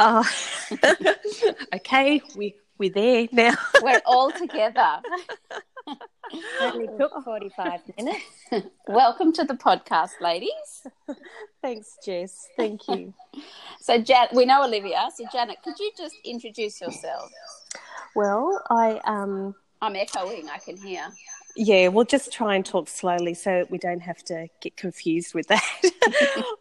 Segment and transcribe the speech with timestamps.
[0.00, 0.22] Hello.
[0.22, 3.52] Oh, okay, we we're there now.
[3.82, 5.02] We're all together.
[6.58, 8.24] Only took 45 minutes.
[8.88, 10.86] Welcome to the podcast, ladies.
[11.60, 12.48] Thanks, Jess.
[12.56, 13.12] Thank you.
[13.78, 15.06] So, Jan, we know Olivia.
[15.14, 17.30] So, Janet, could you just introduce yourself?
[18.16, 20.48] Well, I um I'm echoing.
[20.48, 21.08] I can hear.
[21.56, 25.48] yeah, we'll just try and talk slowly so we don't have to get confused with
[25.48, 25.62] that.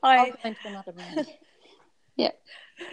[0.03, 1.25] I'll I go into another room.
[2.17, 2.38] Yep.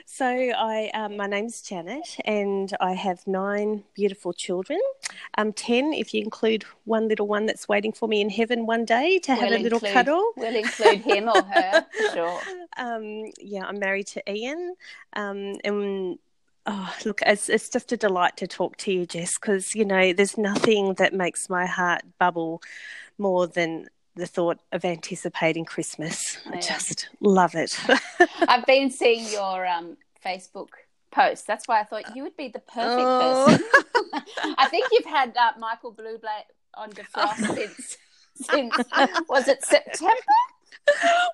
[0.05, 4.81] So I um, my name's Janet and I have nine beautiful children.
[5.39, 8.85] Um, ten if you include one little one that's waiting for me in heaven one
[8.85, 10.33] day to have We'll a little cuddle.
[10.37, 11.87] We'll include him or her.
[11.93, 12.41] for Sure.
[12.77, 14.75] Um, yeah, I'm married to Ian,
[15.15, 16.19] um, and
[16.67, 20.13] oh, look, it's it's just a delight to talk to you, Jess, because you know
[20.13, 22.63] there's nothing that makes my heart bubble
[23.19, 26.39] more than the thought of anticipating Christmas.
[26.47, 26.61] I Yeah.
[26.61, 27.79] just love it.
[28.49, 30.69] I've been seeing your um, Facebook
[31.11, 31.45] posts.
[31.47, 33.45] That's why I thought you would be the perfect Oh.
[33.47, 33.65] person.
[34.59, 36.19] I think you've had uh, Michael Bublé
[36.75, 37.99] on defrost since
[38.35, 38.75] since
[39.29, 40.15] was it September?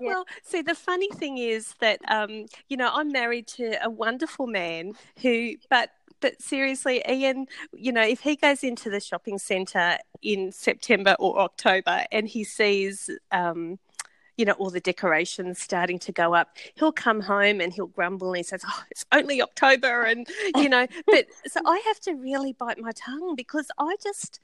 [0.00, 4.46] Well, see, the funny thing is that um, you know I'm married to a wonderful
[4.46, 9.98] man who, but but seriously, Ian, you know, if he goes into the shopping centre
[10.22, 13.10] in September or October and he sees.
[13.30, 13.78] Um,
[14.38, 16.56] you know, all the decorations starting to go up.
[16.76, 20.04] He'll come home and he'll grumble and he says, Oh, it's only October.
[20.04, 24.40] And, you know, but so I have to really bite my tongue because I just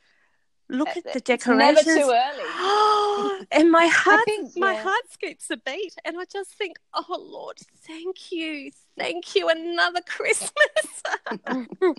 [0.68, 1.86] look at the It's decorations.
[1.86, 3.46] never too early.
[3.52, 7.56] and my heart, think, my heart skips a beat, and I just think, oh Lord,
[7.86, 10.52] thank you, thank you, another Christmas.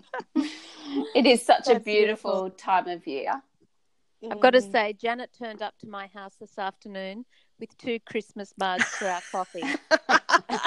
[1.16, 2.50] It is such a beautiful, beautiful.
[2.52, 3.44] time of year.
[4.30, 4.72] I've got to Mm.
[4.72, 7.26] say, Janet turned up to my house this afternoon
[7.60, 9.64] with two Christmas mugs for our coffee.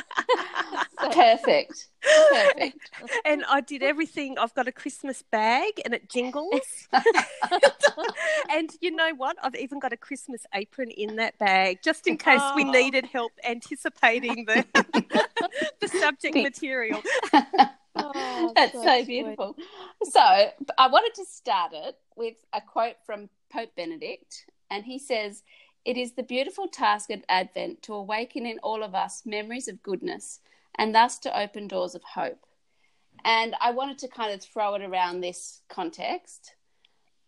[1.12, 1.88] Perfect.
[2.30, 2.90] Perfect.
[3.24, 4.38] and I did everything.
[4.38, 6.88] I've got a Christmas bag, and it jingles.
[8.50, 9.36] and you know what?
[9.42, 12.70] I've even got a Christmas apron in that bag, just in case we Oh.
[12.70, 14.64] needed help anticipating the
[15.80, 17.02] the subject material.
[17.94, 19.06] Oh, That's so so sweet.
[19.06, 19.56] beautiful.
[20.04, 25.42] So I wanted to start it with a quote from Pope Benedict, and he says,
[25.84, 29.82] It is the beautiful task of Advent to awaken in all of us memories of
[29.82, 30.40] goodness
[30.76, 32.46] and thus to open doors of hope.
[33.24, 36.54] And I wanted to kind of throw it around this context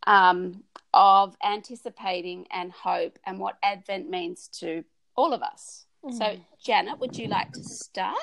[0.06, 4.84] um, of anticipating and hope and what Advent means to
[5.16, 5.86] all of us.
[6.10, 8.18] So, Janet, would you like to start?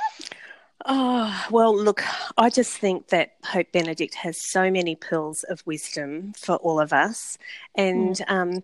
[0.86, 2.03] Oh, well, look,
[2.38, 6.94] I just think that Pope Benedict has so many pearls of wisdom for all of
[6.94, 7.38] us.
[7.75, 8.64] And um,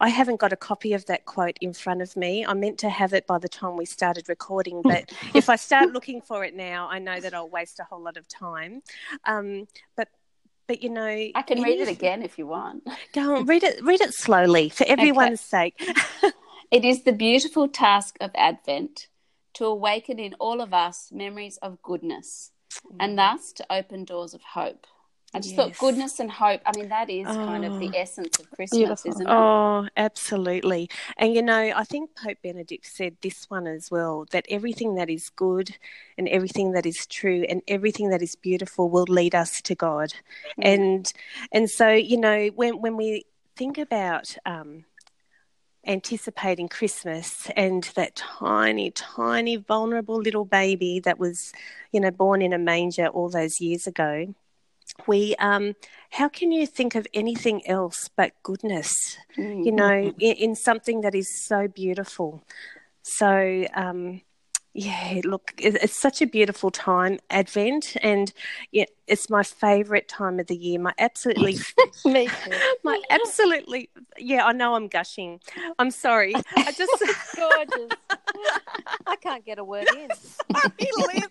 [0.00, 2.44] I haven't got a copy of that quote in front of me.
[2.44, 5.92] I meant to have it by the time we started recording, but if I start
[5.92, 8.82] looking for it now, I know that I'll waste a whole lot of time.
[9.24, 10.08] Um, but
[10.66, 12.88] but you know, I can read it again if you want.
[13.12, 13.82] Go on, read it.
[13.84, 15.80] Read it slowly for everyone's sake.
[16.72, 19.08] It is the beautiful task of Advent
[19.54, 22.52] to awaken in all of us memories of goodness
[23.00, 24.86] and thus to open doors of hope.
[25.34, 27.92] I just thought goodness and hope, I mean, that is kind of the Oh.
[27.94, 29.10] essence of Christmas, Beautiful.
[29.10, 29.32] isn't it?
[29.32, 30.90] Oh, absolutely.
[31.16, 35.08] And you know, I think Pope Benedict said this one as well that everything that
[35.08, 35.76] is good
[36.18, 40.12] and everything that is true and everything that is beautiful will lead us to God.
[40.58, 40.64] Mm.
[40.74, 41.12] And
[41.50, 43.24] and so, you know, when when we
[43.56, 44.84] think about um
[45.86, 51.52] anticipating Christmas and that tiny, tiny, vulnerable little baby that was,
[51.92, 54.34] you know, born in a manger all those years ago,
[55.06, 55.74] we um
[56.10, 59.64] how can you think of anything else but goodness Mm.
[59.64, 62.42] you know in, in something that is so beautiful
[63.02, 64.20] so um
[64.74, 68.32] yeah look it's such a beautiful time advent and
[68.70, 71.58] yeah it's my favorite time of the year my absolutely
[72.04, 72.52] Me too.
[72.84, 75.40] my absolutely yeah i know i'm gushing
[75.78, 77.02] i'm sorry i just
[77.36, 77.90] Gorgeous.
[79.06, 80.10] I can't get a word in.
[80.54, 81.28] Sorry, Liv.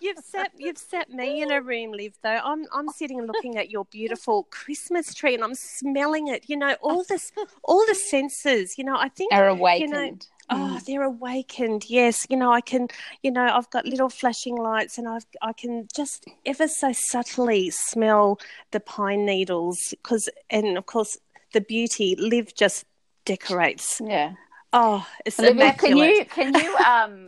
[0.00, 2.14] You've sat you've sat me in a room, Liv.
[2.22, 6.44] Though I'm I'm sitting and looking at your beautiful Christmas tree, and I'm smelling it.
[6.48, 7.32] You know, all this,
[7.62, 8.78] all the senses.
[8.78, 9.32] You know, I think.
[9.32, 10.26] Are awakened.
[10.50, 11.84] Oh, they're awakened.
[11.88, 12.88] Yes, you know, I can.
[13.22, 17.70] You know, I've got little flashing lights, and I've I can just ever so subtly
[17.70, 18.40] smell
[18.70, 21.18] the pine needles because, and of course,
[21.52, 22.16] the beauty.
[22.18, 22.84] Liv just
[23.24, 24.00] decorates.
[24.04, 24.32] yeah.
[24.72, 27.26] Oh, it's Olivia, can you can you um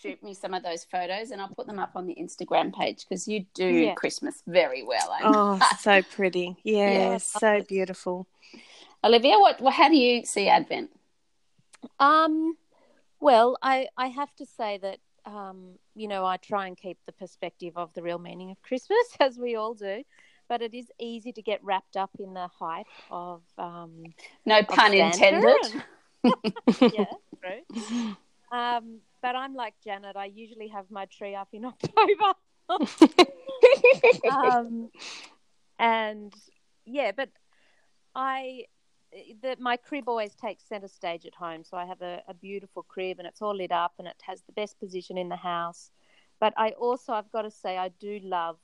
[0.00, 3.06] shoot me some of those photos and I'll put them up on the Instagram page
[3.08, 3.94] because you do Yeah.
[3.94, 5.16] Christmas very well.
[5.22, 6.56] Oh, so pretty.
[6.64, 7.16] Yeah, Yeah.
[7.18, 8.26] so beautiful.
[9.04, 10.90] Olivia, what, what how do you see Advent?
[11.98, 12.56] Um,
[13.20, 17.12] well, I, I have to say that um, you know, I try and keep the
[17.12, 20.02] perspective of the real meaning of Christmas, as we all do.
[20.48, 23.42] But it is easy to get wrapped up in the hype of.
[23.56, 24.04] Um,
[24.44, 25.82] no pun intended.
[26.80, 27.04] yeah,
[27.42, 28.16] true.
[28.52, 30.16] Um, but I'm like Janet.
[30.16, 32.34] I usually have my tree up in October.
[34.30, 34.90] um,
[35.78, 36.34] and
[36.84, 37.30] yeah, but
[38.14, 38.66] I
[39.42, 41.64] the, my crib always takes center stage at home.
[41.64, 44.42] So I have a, a beautiful crib, and it's all lit up, and it has
[44.42, 45.90] the best position in the house.
[46.40, 48.58] But I also, I've got to say, I do love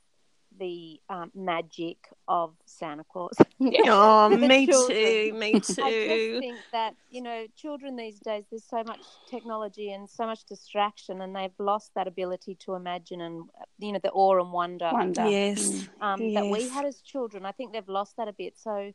[0.58, 3.34] the um, magic of Santa Claus.
[3.86, 4.96] Oh, For the me children.
[4.96, 5.32] too.
[5.34, 6.36] Me I just too.
[6.40, 11.20] think that you know, children these days, there's so much technology and so much distraction,
[11.20, 13.44] and they've lost that ability to imagine and
[13.78, 15.26] you know the awe and wonder Wonder.
[15.26, 15.86] Yes.
[16.00, 17.44] um, that we had as children.
[17.44, 18.56] I think they've lost that a bit.
[18.56, 18.92] So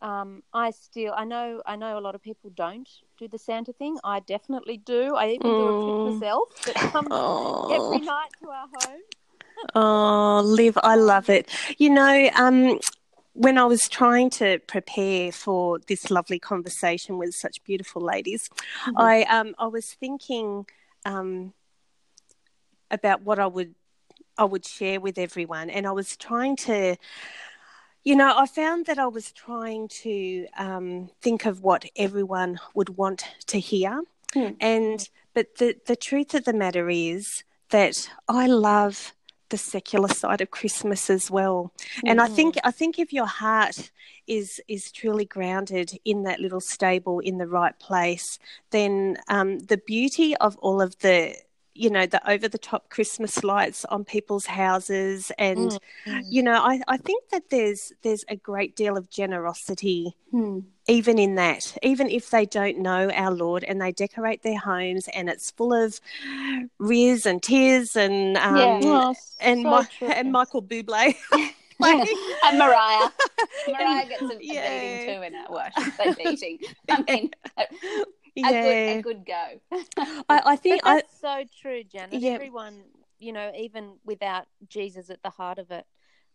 [0.00, 3.72] um, I still, I know, I know a lot of people don't do the Santa
[3.72, 3.98] thing.
[4.04, 5.14] I definitely do.
[5.16, 6.04] I even do it Mm.
[6.14, 7.74] myself that comes Oh.
[7.74, 9.00] every night to our home.
[9.74, 11.50] Oh, Liv, I love it.
[11.78, 12.78] You know, um,
[13.32, 18.48] when I was trying to prepare for this lovely conversation with such beautiful ladies,
[18.96, 20.66] I um, I was thinking
[21.04, 21.52] um,
[22.90, 23.74] about what I would
[24.36, 26.96] I would share with everyone, and I was trying to.
[28.04, 32.96] You know, I found that I was trying to um, think of what everyone would
[32.96, 34.02] want to hear,
[34.34, 34.50] Hmm.
[34.60, 39.14] and but the the truth of the matter is that I love
[39.48, 41.72] the secular side of Christmas as well.
[42.04, 43.90] And I think I think if your heart
[44.26, 48.38] is is truly grounded in that little stable in the right place,
[48.70, 51.34] then um, the beauty of all of the
[51.78, 55.78] you know the over the top Christmas lights on people's houses and
[56.28, 60.58] you know I, I think that there's there's a great deal of generosity Hmm.
[60.86, 65.08] even in that, even if they don't know our Lord and they decorate their homes
[65.14, 66.00] and it's full of
[66.78, 68.78] riz and tears and um, Yeah.
[68.82, 71.14] Oh, and so Mi- and Michael Bublé.
[71.80, 73.08] and Mariah.
[73.68, 74.80] Mariah gets a, a Yeah.
[74.80, 75.46] beating too in it.
[75.48, 76.58] Well, I should beating.
[76.90, 77.30] I mean,
[78.44, 79.60] a, a good, a good go.
[80.28, 82.20] I, I think But I that's so true, Janet.
[82.20, 82.32] Yeah.
[82.32, 82.82] Everyone,
[83.18, 85.86] you know, even without Jesus at the heart of it,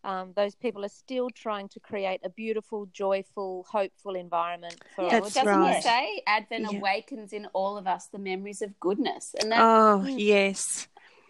[0.03, 5.11] um, those people are still trying to create a beautiful, joyful, hopeful environment for Yeah,
[5.13, 5.75] well, That's doesn't right.
[5.75, 6.77] he say Advent Yeah.
[6.77, 10.87] awakens in all of us the memories of goodness, and that oh yes,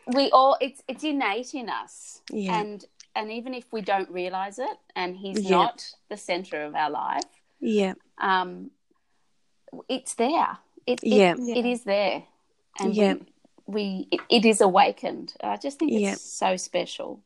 [0.08, 2.62] we all it's it's innate in us, Yeah.
[2.62, 2.86] and
[3.16, 5.58] and even if we don't realize it, and He's Yeah.
[5.58, 7.24] not the center of our life,
[7.60, 8.72] yeah, um,
[9.88, 10.58] it's there.
[10.86, 11.36] It, it, Yeah.
[11.38, 12.24] it is there,
[12.80, 13.14] and Yeah.
[13.14, 15.34] we, we it, it is awakened.
[15.44, 16.16] I just think it's Yeah.
[16.16, 17.22] so special.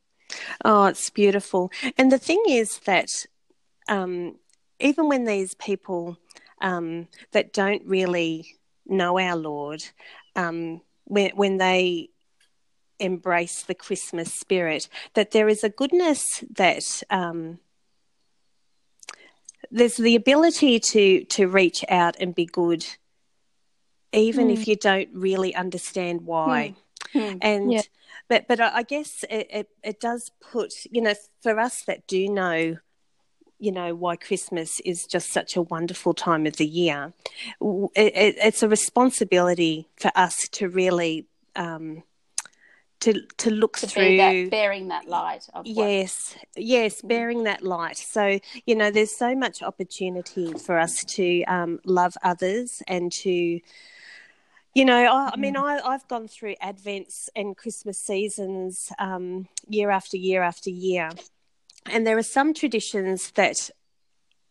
[0.65, 1.71] oh it's beautiful.
[1.97, 3.09] And the thing is that
[3.87, 4.35] um,
[4.79, 6.17] even when these people
[6.61, 8.55] um, that don't really
[8.85, 9.83] know our Lord,
[10.35, 12.09] um, when when they
[12.99, 17.59] embrace the Christmas spirit, that there is a goodness that um,
[19.71, 22.85] there's the ability to to reach out and be good,
[24.13, 26.75] even if you don't really understand why.
[27.13, 27.37] Hmm.
[27.41, 27.81] And Yeah.
[28.29, 32.27] but but I guess it, it it does put you know for us that do
[32.29, 32.77] know
[33.59, 37.13] you know why Christmas is just such a wonderful time of the year.
[37.61, 42.03] It, it, it's a responsibility for us to really um,
[43.01, 44.17] to to look To through.
[44.17, 47.97] that bearing that light Yes, yes, bearing that light.
[47.97, 53.59] So, you know, there's so much opportunity for us to um, love others and to,
[54.73, 59.89] you know, I, I mean, I, I've gone through Advents and Christmas seasons um, year
[59.89, 61.09] after year after year.
[61.85, 63.69] And there are some traditions that,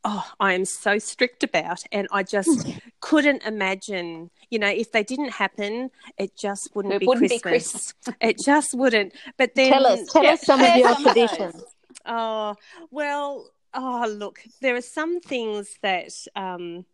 [0.06, 1.82] oh, I am so strict about.
[1.92, 2.66] And I just
[3.00, 7.38] couldn't imagine, you know, if they didn't happen, it just wouldn't, It be, wouldn't be
[7.38, 7.92] Christmas.
[8.20, 9.14] it just wouldn't.
[9.36, 9.72] But then.
[9.72, 11.62] Tell us, tell Yeah, us some of your traditions.
[12.06, 12.54] Oh,
[12.90, 16.86] well, oh, look, there are some things that um,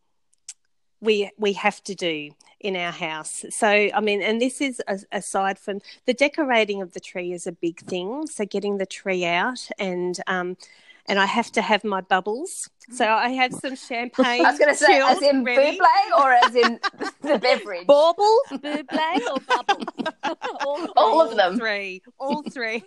[1.01, 3.45] we we have to do in our house.
[3.51, 7.47] So, I mean, and this is a, aside from the decorating of the tree is
[7.47, 8.27] a big thing.
[8.27, 10.57] So, getting the tree out and um,
[11.07, 12.69] and I have to have my bubbles.
[12.91, 14.45] So I have some champagne.
[14.45, 15.79] I was going to say, as in ready.
[15.79, 16.81] Bublé or as in
[17.23, 17.87] the beverage?
[17.87, 19.85] Baubles, Bublé, or bubbles?
[20.65, 21.59] All, All of them.
[21.59, 22.83] three, all three.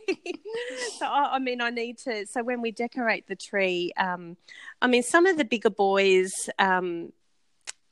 [0.97, 2.25] so I, I mean, I need to.
[2.27, 4.37] So when we decorate the tree, um,
[4.81, 7.11] I mean, some of the bigger boys um,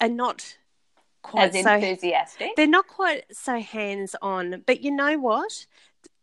[0.01, 0.55] are not
[1.21, 1.73] quite As so.
[1.73, 2.55] enthusiastic.
[2.55, 4.63] They're not quite so hands on.
[4.65, 5.65] But you know what?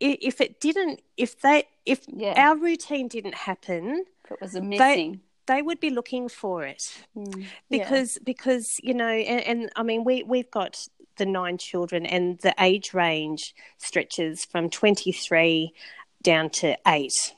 [0.01, 2.35] If it didn't, if they, if Yeah.
[2.37, 5.21] our routine didn't happen, If it was a missing.
[5.47, 6.83] they would be looking for it
[7.17, 7.47] Mm.
[7.69, 12.39] because because you know and, and i mean we we've got the nine children, and
[12.39, 15.71] the age range stretches from 23
[16.23, 17.35] down to eight.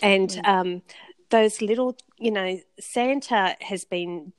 [0.00, 0.48] And Mm.
[0.48, 0.82] um,
[1.30, 4.32] those little, you know, Santa has been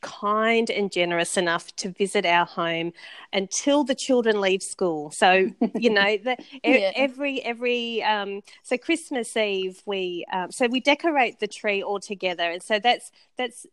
[0.00, 2.92] kind and generous enough to visit our home
[3.32, 5.10] until the children leave school.
[5.10, 6.92] So you know, the, Yeah.
[6.94, 12.50] every every um, so Christmas Eve we um, so we decorate the tree all together,
[12.50, 13.66] and so that's that's.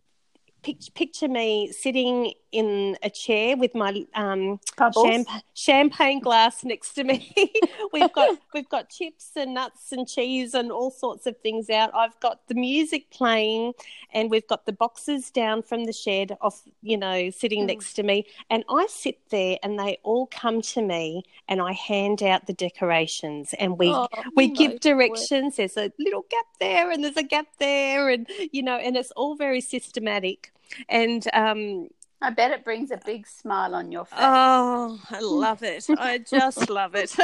[0.63, 7.03] pic- Picture me sitting in a chair with my um, champa- champagne glass next to
[7.03, 7.33] me.
[7.93, 11.93] we've got we've got chips and nuts and cheese and all sorts of things out.
[11.93, 13.73] I've got the music playing,
[14.13, 17.67] and we've got the boxes down from the shed off, you know, sitting Mm.
[17.67, 18.25] next to me.
[18.49, 22.53] And I sit there, and they all come to me, and I hand out the
[22.53, 25.55] decorations, and we Oh, we give directions.
[25.57, 29.11] There's a little gap there, and there's a gap there, and you know, and it's
[29.11, 30.51] all very systematic.
[30.89, 31.87] And um,
[32.21, 34.19] I bet it brings a big smile on your face.
[34.21, 35.85] Oh, I love it.
[35.97, 37.15] I just love it.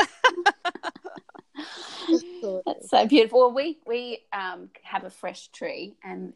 [2.65, 3.39] That's so beautiful.
[3.39, 6.33] Well, we we um, have a fresh tree, and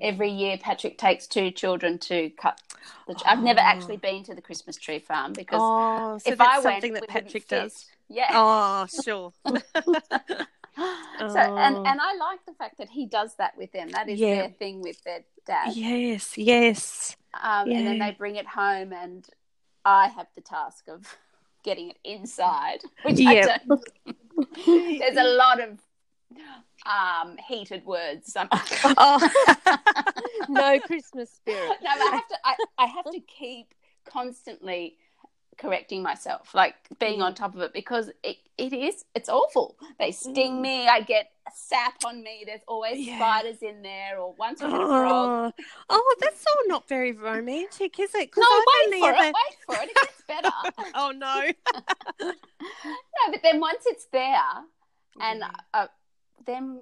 [0.00, 2.60] every year Patrick takes two children to cut.
[3.06, 3.22] The tree.
[3.26, 3.64] I've never Oh.
[3.64, 6.92] actually been to the Christmas tree farm because oh, so if that's I went, something
[6.94, 7.86] that we Patrick does.
[8.08, 8.30] Yeah.
[8.32, 9.32] Oh, sure.
[9.46, 9.54] so
[10.76, 11.84] and Oh.
[11.84, 13.90] and I like the fact that he does that with them.
[13.90, 14.36] That is Yeah.
[14.36, 15.74] their thing with their dad.
[15.76, 17.16] yes, yes.
[17.34, 19.26] Um, And then they bring it home, and
[19.84, 21.06] I have the task of
[21.64, 23.30] getting it inside, which Yeah.
[23.30, 23.80] I don't.
[24.66, 25.78] There's a lot of
[26.86, 28.36] um, heated words.
[28.96, 29.30] Oh,
[30.48, 31.76] no Christmas spirit.
[31.82, 32.36] no, but I have to.
[32.44, 33.74] I, I have to keep
[34.06, 34.96] constantly
[35.60, 39.04] correcting myself, like being on top of it, because it, it is.
[39.14, 39.76] It's awful.
[39.98, 40.60] They sting Mm.
[40.62, 40.88] me.
[40.88, 42.44] I get sap on me.
[42.46, 43.16] There's always Yeah.
[43.16, 45.52] spiders in there, or once we had a frog.
[45.58, 48.30] oh, oh, that's all not very romantic, is it?
[48.36, 49.34] No, I've wait for ever- it.
[49.34, 49.90] Wait for it.
[49.90, 50.50] It gets better.
[50.94, 51.50] Oh no.
[52.20, 52.32] no,
[53.30, 54.40] but then once it's there,
[55.20, 55.42] and
[55.74, 55.86] uh,
[56.46, 56.80] then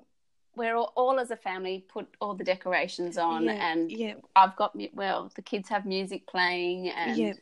[0.57, 4.57] we're all, all as a family put all the decorations on, yeah, and yeah, I've
[4.57, 7.33] got well, the kids have music playing, and Yeah.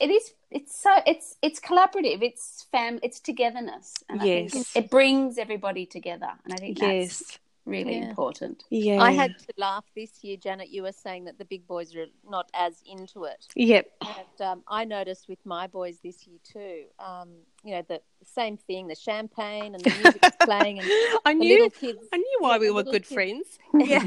[0.00, 4.76] It is it's so it's it's collaborative, it's fam, it's togetherness, and I think Yes.
[4.76, 8.08] it, it brings everybody together, and I think that's yes, really Yeah.
[8.10, 8.64] important.
[8.70, 9.02] yeah.
[9.02, 10.68] I had to laugh this year, Janet.
[10.70, 13.46] You were saying that the big boys are not as into it.
[13.56, 13.90] Yep.
[14.02, 16.84] And um, I noticed with my boys this year too.
[16.98, 17.30] Um,
[17.64, 20.88] you know, the same thing, the champagne and the music playing, and
[21.24, 21.48] I knew.
[21.48, 21.98] little kids.
[22.12, 23.58] I knew why we were good kids- friends.
[23.74, 24.06] Yeah.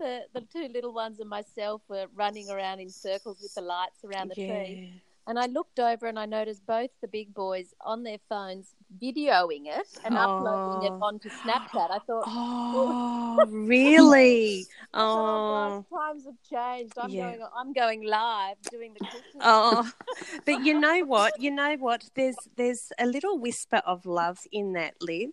[0.00, 4.04] The the two little ones and myself were running around in circles with the lights
[4.04, 4.80] around the tree.
[5.28, 9.66] And I looked over and I noticed both the big boys on their phones videoing
[9.66, 11.06] it and uploading it Oh.
[11.06, 11.90] onto Snapchat.
[11.90, 14.66] I thought, Oh, really?
[14.94, 16.98] Oh, "Oh, times have changed.
[16.98, 17.36] I'm Yeah.
[17.36, 17.40] going.
[17.56, 19.42] I'm going live doing the Christmas.
[19.42, 19.90] oh.
[20.44, 21.40] But you know what?
[21.40, 22.04] You know what?
[22.14, 25.30] There's there's a little whisper of love in that, Liv.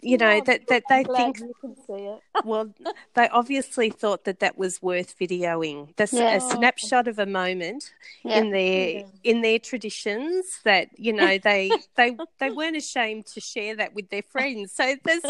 [0.00, 1.38] You know Yeah, that that I'm they think.
[1.40, 2.20] you can see it.
[2.44, 2.72] Well,
[3.14, 5.94] they obviously thought that that was worth videoing.
[5.96, 6.36] That's Yeah.
[6.36, 7.92] a snapshot of a moment
[8.24, 13.76] in their in their traditions that you know they they they weren't ashamed to share
[13.76, 14.72] that with their friends.
[14.72, 15.22] So there's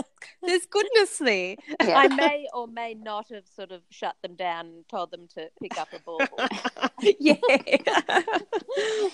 [0.42, 1.56] there's goodness there.
[1.80, 1.98] Yeah.
[1.98, 5.48] I may or may not have sort of shut them down and told them to
[5.60, 6.20] pick up a ball.
[7.18, 7.34] yeah.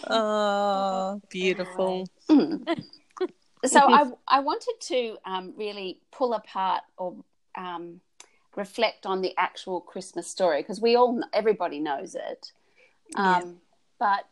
[0.08, 2.08] oh, beautiful.
[2.28, 2.84] Mm.
[3.64, 7.16] so I I wanted to um, really pull apart or
[7.56, 8.00] um,
[8.56, 12.52] reflect on the actual Christmas story because we all everybody knows it,
[13.16, 13.52] um, Yeah.
[13.98, 14.26] but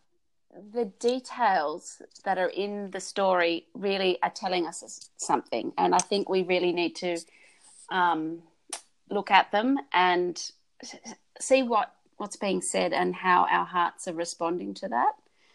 [0.73, 6.29] the details that are in the story really are telling us something, and I think
[6.29, 7.19] we really need to
[7.91, 8.43] um,
[9.11, 10.41] look at them and
[11.41, 15.13] see what what's being said and how our hearts are responding to that.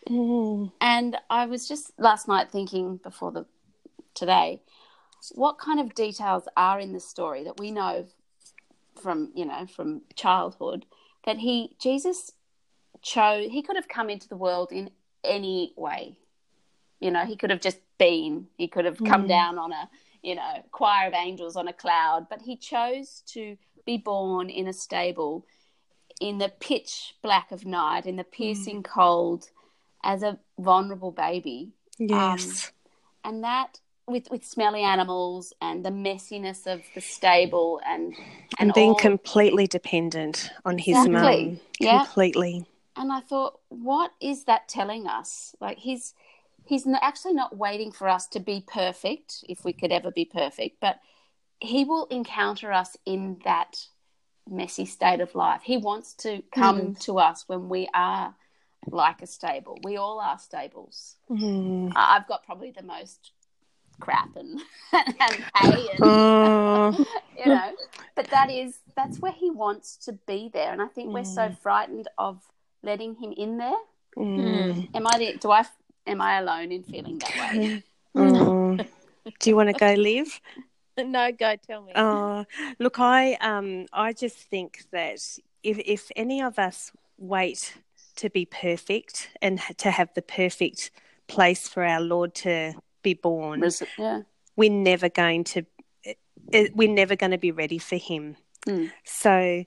[0.08, 0.72] Mm.
[0.80, 3.46] And I was just last night thinking before the
[4.14, 4.62] today,
[5.32, 8.06] what kind of details are in the story that we know
[9.02, 10.86] from you know from childhood
[11.26, 12.32] that he Jesus
[13.02, 14.90] chose he could have come into the world in
[15.24, 16.18] any way.
[17.00, 19.28] You know, he could have just been, he could have come Mm.
[19.28, 19.90] down on a,
[20.22, 24.68] you know, choir of angels on a cloud, but he chose to be born in
[24.68, 25.46] a stable
[26.20, 29.50] in the pitch black of night, in the piercing cold,
[30.04, 31.72] as a vulnerable baby.
[31.98, 32.72] Yes.
[33.24, 38.16] And that with with smelly animals and the messiness of the stable and
[38.60, 41.46] and, being all- completely dependent on his Exactly.
[41.46, 41.60] mum.
[41.80, 42.04] Yeah.
[42.06, 42.66] Completely.
[42.96, 45.56] And I thought, what is that telling us?
[45.60, 46.14] Like he's
[46.66, 50.78] he's actually not waiting for us to be perfect, if we could ever be perfect,
[50.80, 51.00] but
[51.60, 53.86] he will encounter us in that
[54.50, 55.62] messy state of life.
[55.64, 58.36] He wants to come to us when we are
[58.88, 59.78] like a stable.
[59.84, 61.18] We all are stables.
[61.30, 61.92] Mm.
[61.96, 63.32] I've got probably the most
[64.00, 64.60] crap and,
[64.94, 67.06] and hay and Oh.
[67.38, 67.72] you know
[68.16, 71.52] but that is that's where he wants to be there and i think we're so
[71.62, 72.42] frightened of
[72.84, 73.78] letting him in there
[74.18, 74.90] Mm.
[74.94, 75.64] am i the, do i
[76.06, 77.84] am i alone in feeling that way
[78.16, 78.86] Mm.
[79.40, 80.42] Do you want to go live?
[80.98, 81.94] no, go tell me.
[81.96, 82.46] Oh,
[82.80, 85.20] look, I um, I just think that
[85.64, 87.78] if if any of us wait
[88.18, 90.92] to be perfect and to have the perfect
[91.28, 92.74] place for our Lord to
[93.04, 94.24] be born, Res- yeah
[94.58, 95.66] we're never going to
[96.06, 98.36] eh, we're never going to be ready for Him.
[98.68, 98.92] Mm.
[99.06, 99.64] So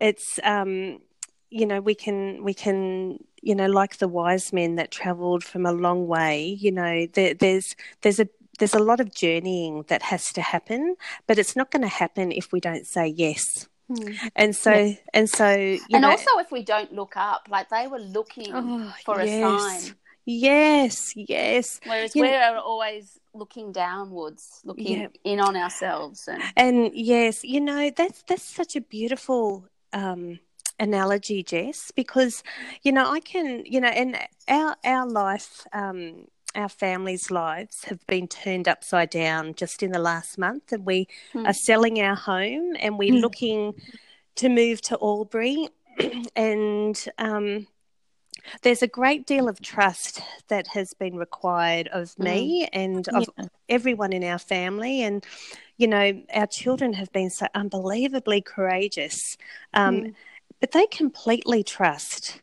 [0.00, 0.98] it's um,
[1.60, 2.78] you know we can we can
[3.48, 6.38] you know like the wise men that travelled from a long way.
[6.64, 10.96] You know there, there's there's a there's a lot of journeying that has to happen,
[11.26, 13.68] but it's not going to happen if we don't say yes.
[14.34, 14.72] And so
[15.12, 18.52] and so you and know, also if we don't look up like they were looking
[18.52, 19.94] Oh, for a sign
[20.26, 21.80] yes, yes.
[21.84, 25.08] whereas You we're always looking downwards looking Yeah.
[25.24, 30.40] in on ourselves and And yes, you know that's that's such a beautiful um,
[30.78, 32.42] analogy, Jess, because
[32.82, 34.16] you know I can, you know, and
[34.48, 39.98] our our life, um, our families' lives have been turned upside down just in the
[39.98, 41.44] last month, and we Hmm.
[41.46, 43.20] are selling our home, and we're Hmm.
[43.20, 43.74] looking
[44.36, 45.68] to move to Albury,
[46.36, 47.66] and um,
[48.62, 53.46] there's a great deal of trust that has been required of me and of Yeah.
[53.68, 55.24] everyone in our family and
[55.78, 59.36] you know our children have been so unbelievably courageous
[59.72, 60.04] um,
[60.60, 62.40] but they completely trust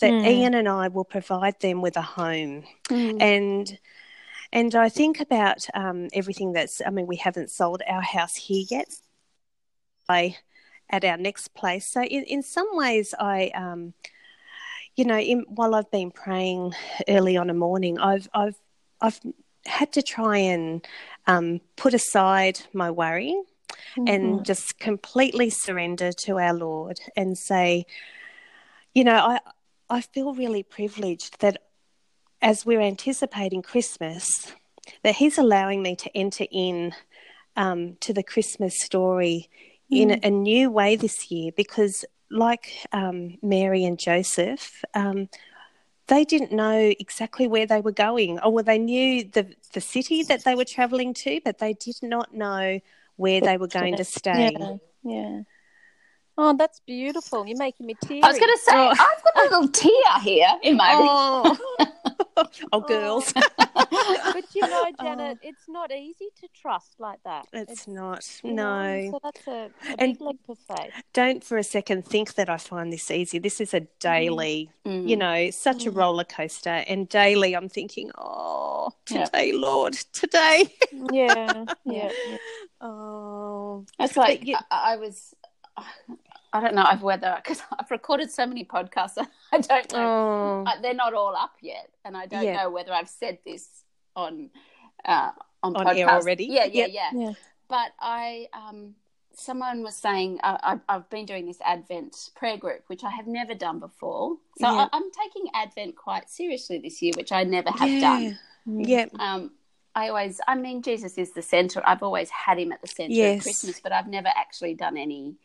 [0.00, 0.26] that Mm.
[0.26, 3.20] ian and i will provide them with a home Mm.
[3.20, 3.78] and
[4.52, 8.64] and i think about um, everything that's i mean we haven't sold our house here
[8.70, 8.88] yet
[10.08, 10.36] I,
[10.88, 13.94] at our next place so in, in some ways i um,
[14.96, 16.74] you know, in, while I've been praying
[17.08, 18.56] early on a morning, I've I've
[19.00, 19.18] I've
[19.64, 20.86] had to try and
[21.26, 23.40] um, put aside my worry
[23.96, 27.86] and just completely surrender to our Lord and say,
[28.94, 29.40] you know, I
[29.88, 31.62] I feel really privileged that
[32.42, 34.52] as we're anticipating Christmas,
[35.02, 36.94] that He's allowing me to enter in
[37.56, 39.48] um, to the Christmas story
[39.90, 45.28] in a, a new way this year because like um, Mary and Joseph, um,
[46.06, 48.38] they didn't know exactly where they were going.
[48.40, 51.96] Or well, they knew the the city that they were traveling to, but they did
[52.02, 52.80] not know
[53.20, 54.56] where they were going to stay.
[54.58, 55.40] Yeah, yeah.
[56.38, 57.46] Oh, that's beautiful.
[57.46, 58.20] You're making me tear.
[58.22, 58.88] I was going to say, Oh.
[58.88, 61.56] I've got a little tear here in my Oh,
[62.72, 67.46] oh, girls, but you know, Janet, it's not easy to trust like that.
[67.52, 68.24] it's not.
[68.42, 70.92] you know, No, So that's a, a And- big leap of faith.
[71.12, 73.38] don't for a second think that I find this easy.
[73.38, 75.08] This is a daily, Mm.
[75.08, 80.72] you know, such a roller coaster, and daily I'm thinking, oh, today, Lord, today.
[81.12, 82.10] Yeah, yeah.
[82.28, 82.36] yeah.
[82.80, 85.34] Oh, It's like you- I, I was.
[86.52, 89.16] I don't know if whether because I've recorded so many podcasts.
[89.52, 89.98] I don't know.
[89.98, 92.56] oh, Uh, they're not all up yet, and I don't Yeah.
[92.62, 93.68] know whether I've said this
[94.16, 94.50] on
[95.04, 95.30] uh,
[95.62, 96.08] on, On podcast.
[96.08, 96.44] already?
[96.46, 96.90] Yeah, yeah, Yep.
[96.92, 97.32] yeah, Yeah.
[97.68, 98.94] But I, um,
[99.34, 103.26] someone was saying uh, I, I've been doing this Advent prayer group, which I have
[103.26, 104.36] never done before.
[104.58, 104.88] So Yeah.
[104.92, 108.00] I, I'm taking Advent quite seriously this year, which I never have yeah.
[108.00, 108.38] done.
[108.66, 109.52] Yeah, Um,
[109.94, 111.82] I always, I mean, Jesus is the center.
[111.84, 113.38] I've always had him at the center Yes.
[113.38, 115.36] of Christmas, but I've never actually done any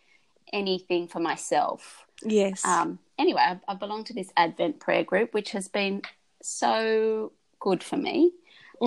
[0.55, 2.05] anything for myself.
[2.23, 2.63] yes.
[2.65, 6.01] Um, anyway, I, I belong to this Advent prayer group, which has been
[6.41, 8.31] so good for me.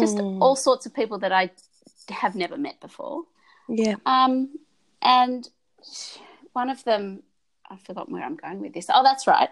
[0.00, 0.40] Just Mm.
[0.42, 1.50] all sorts of people that I
[2.10, 3.22] have never met before.
[3.68, 3.96] yeah.
[4.06, 4.58] Um,
[5.02, 5.48] and
[6.52, 7.22] one of them,
[7.70, 8.86] I've forgotten where I'm going with this.
[8.92, 9.50] Oh, that's right.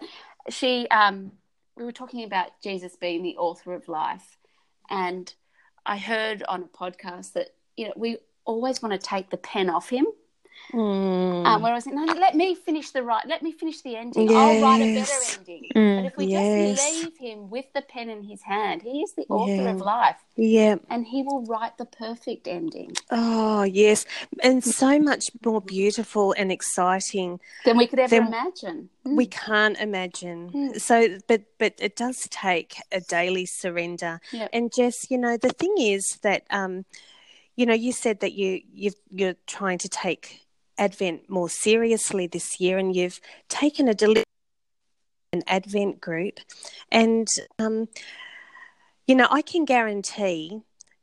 [0.48, 1.32] She, um,
[1.76, 4.38] we were talking about Jesus being the author of life,
[4.90, 5.32] and
[5.84, 9.68] I heard on a podcast that you know we always want to take the pen
[9.68, 10.06] off him.
[10.72, 11.46] Mm.
[11.46, 13.82] Um, where I was like, no, no, let me finish the right, let me finish
[13.82, 14.34] the ending.
[14.34, 15.70] I'll write a better ending.
[15.74, 16.78] Mm, but if we yes.
[16.78, 19.70] just leave him with the pen in his hand, he is the author Yeah.
[19.70, 20.76] of life, yeah.
[20.90, 22.92] and he will write the perfect ending.
[23.10, 24.06] Oh, yes.
[24.42, 27.40] And so much more beautiful and exciting.
[27.64, 28.90] Than we could ever imagine.
[29.04, 30.50] We can't imagine.
[30.50, 30.80] Mm.
[30.80, 34.20] So, but but it does take a daily surrender.
[34.32, 34.50] Yep.
[34.52, 36.84] And Jess, you know, the thing is that, um,
[37.54, 40.45] you know, you said that you you've, you're trying to take
[40.78, 44.24] Advent more seriously this year, and you've taken a deli-
[45.32, 46.40] an Advent group,
[46.90, 47.88] and um,
[49.06, 50.60] you know, I can guarantee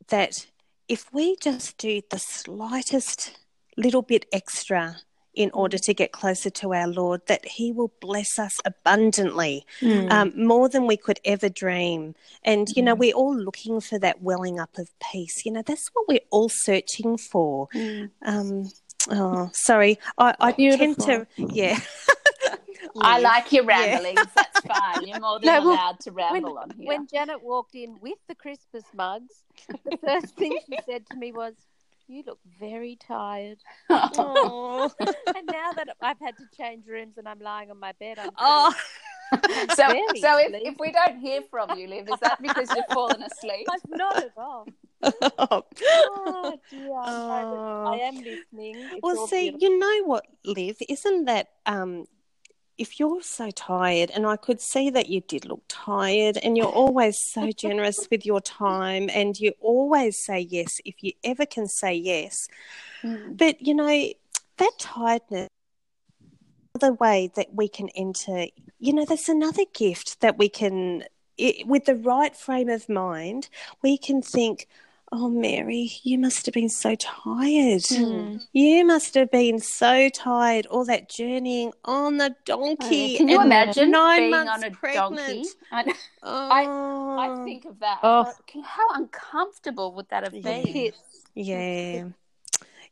[0.08, 0.46] that
[0.88, 3.38] if we just do the slightest
[3.76, 4.96] little bit extra
[5.34, 10.10] in order to get closer to our Lord, that He will bless us abundantly, Mm.
[10.12, 12.14] um, more than we could ever dream.
[12.44, 12.84] And, you Mm.
[12.84, 15.44] know, we're all looking for that welling up of peace.
[15.44, 17.66] You know, that's what we're all searching for.
[17.74, 18.10] Mm.
[18.22, 18.70] Um,
[19.10, 19.98] oh, sorry.
[20.18, 21.78] I, I tend to, yeah.
[23.00, 24.00] I like your Yeah.
[24.00, 24.28] ramblings.
[24.34, 25.06] That's fine.
[25.06, 26.88] You're more than No, well, allowed to ramble on here.
[26.88, 29.42] When Janet walked in with the Christmas mugs,
[29.84, 31.54] the first thing she said to me was,
[32.06, 33.58] "You look very tired."
[33.90, 34.90] Oh.
[35.00, 38.30] and now that I've had to change rooms and I'm lying on my bed, I'm
[38.38, 38.74] oh.
[39.74, 40.62] so, very so if, sleep.
[40.64, 43.66] if we don't hear from you, Liv, is that because you've fallen asleep?
[43.70, 44.66] I'm not at all.
[45.38, 45.64] Oh.
[45.76, 47.92] Oh dear, I, Oh.
[47.92, 48.76] I am listening.
[48.76, 49.68] It's Well, see, beautiful.
[49.68, 50.76] you know what, Liv?
[50.88, 52.06] Isn't that um,
[52.78, 56.66] if you're so tired, and I could see that you did look tired, and you're
[56.66, 61.66] always so generous with your time, and you always say yes if you ever can
[61.68, 62.48] say yes.
[63.02, 63.36] Mm.
[63.36, 64.12] But you know
[64.58, 65.48] that tiredness.
[66.80, 68.46] The way that we can enter,
[68.80, 71.04] you know, there's another gift that we can,
[71.38, 73.48] it, with the right frame of mind,
[73.80, 74.66] we can think,
[75.16, 77.82] oh, Mary, you must have been so tired.
[77.82, 78.44] Mm.
[78.52, 83.16] You must have been so tired, all that journeying on the donkey.
[83.16, 85.26] Can you imagine nine being months on a pregnant.
[85.26, 85.48] donkey?
[85.70, 88.00] I, Oh, I think of that.
[88.02, 88.32] Oh.
[88.56, 88.62] Oh.
[88.62, 90.66] How uncomfortable would that have been?
[90.66, 90.94] Yes.
[91.34, 92.04] yeah.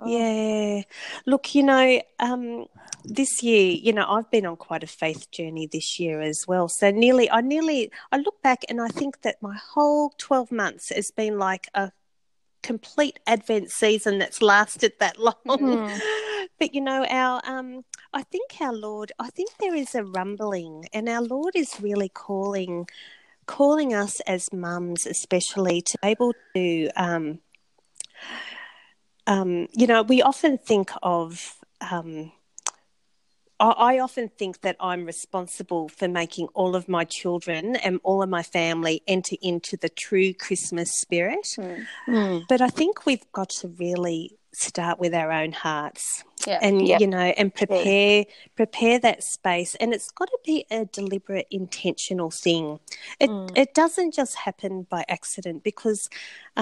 [0.01, 0.07] Oh.
[0.07, 0.83] Yeah.
[1.27, 2.67] Look, you know, um,
[3.05, 6.69] this year, you know, I've been on quite a faith journey this year as well.
[6.69, 10.91] So nearly, I nearly, I look back and I think that my whole 12 months
[10.95, 11.91] has been like a
[12.63, 15.35] complete Advent season that's lasted that long.
[15.47, 16.01] Mm.
[16.59, 20.85] But you know, our um, I think our Lord, I think there is a rumbling,
[20.93, 22.89] and our Lord is really calling,
[23.47, 27.39] calling us as mums, especially to be able to, um,
[29.27, 31.57] um, you know, we often think of.
[31.81, 32.33] Um,
[33.63, 38.21] I I often think that I'm responsible for making all of my children and all
[38.25, 41.47] of my family enter into the true Christmas spirit.
[42.09, 42.43] Mm.
[42.51, 44.23] But I think we've got to really
[44.55, 46.05] start with our own hearts
[46.47, 46.59] Yeah.
[46.61, 47.01] and Yep.
[47.01, 48.27] you know and prepare
[48.61, 52.79] prepare that space and it's got to be a deliberate intentional thing
[53.19, 53.51] it Mm.
[53.57, 56.01] it doesn't just happen by accident because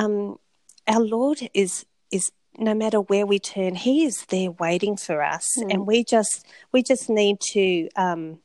[0.01, 0.39] um
[0.87, 5.57] our lord is is no matter where we turn he is there waiting for us
[5.59, 5.73] Mm.
[5.73, 8.41] and we just we just need to um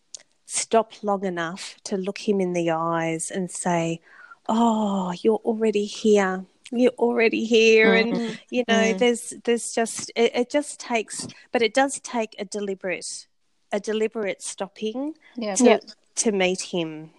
[0.46, 4.00] stop long enough to look him in the eyes and say
[4.48, 8.38] oh you're already here you're already here and Mm.
[8.52, 8.98] you know Mm.
[9.00, 13.28] there's there's just it, it just takes but it does take a deliberate
[13.72, 15.56] a deliberate stopping Yeah.
[15.56, 15.82] to
[16.16, 17.12] to meet him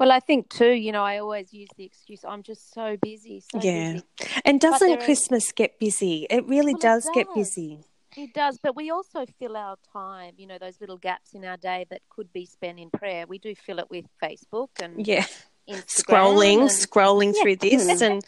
[0.00, 0.72] Well, I think too.
[0.72, 3.92] You know, I always use the excuse, "I'm just so busy, so Yeah.
[3.94, 4.04] busy."
[4.44, 7.78] and doesn't christmas get busy it really Well, it does, get busy
[8.16, 10.34] It does, but we also fill our time.
[10.36, 13.26] You know, those little gaps in our day that could be spent in prayer.
[13.26, 15.26] We do fill it with Facebook and yeah
[15.68, 17.42] Instagram scrolling and- scrolling Yeah.
[17.42, 18.22] through this and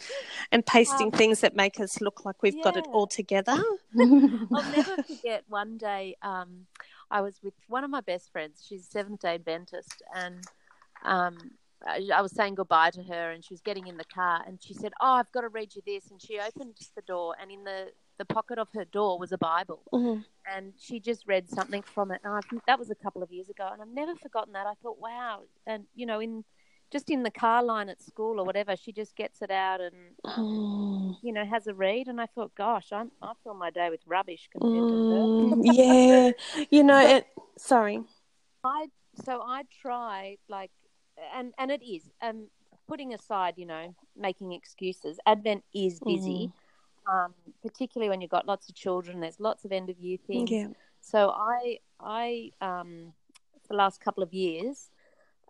[0.51, 3.57] and pasting Um, things that make us look like we've got it all together
[3.99, 6.65] I'll never forget one day um,
[7.11, 8.65] I was with one of my best friends.
[8.67, 10.01] She's a Seventh day Adventist.
[10.13, 10.43] And
[11.03, 11.37] um,
[11.85, 14.43] I, was saying goodbye to her, and she was getting in the car.
[14.45, 16.09] And she said, Oh, I've got to read you this.
[16.09, 19.37] And she opened the door, and in the, the pocket of her door was a
[19.37, 19.83] Bible.
[19.93, 20.25] Mhm.
[20.51, 22.21] And she just read something from it.
[22.23, 23.69] And I, that was a couple of years ago.
[23.71, 24.65] And I've never forgotten that.
[24.65, 25.41] I thought, wow.
[25.65, 26.43] And, you know, in
[26.89, 29.93] just in the car line at school or whatever, she just gets it out and,
[30.23, 32.07] um, you know, has a read.
[32.07, 35.27] And I thought, gosh, I'm, I fill my day with rubbish compared to her.
[35.27, 36.31] Mm, yeah
[36.69, 38.01] you know it sorry
[38.63, 38.87] I
[39.23, 40.71] so I try like,
[41.35, 42.47] and and it is um
[42.87, 45.19] putting aside, you know, making excuses.
[45.25, 46.51] Advent is busy,
[47.11, 49.19] um, particularly when you've got lots of children.
[49.19, 50.51] There's lots of end of year things.
[50.51, 50.67] yeah
[51.01, 53.13] So I I um
[53.61, 54.89] for the last couple of years,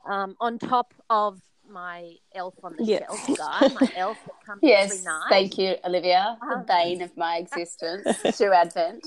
[0.10, 3.00] um, on top of my elf on the Yeah.
[3.00, 5.30] shelf guy, my elf that comes every Yes, night.
[5.30, 6.38] thank you, Olivia.
[6.42, 9.06] The Um, bane of my existence through Advent.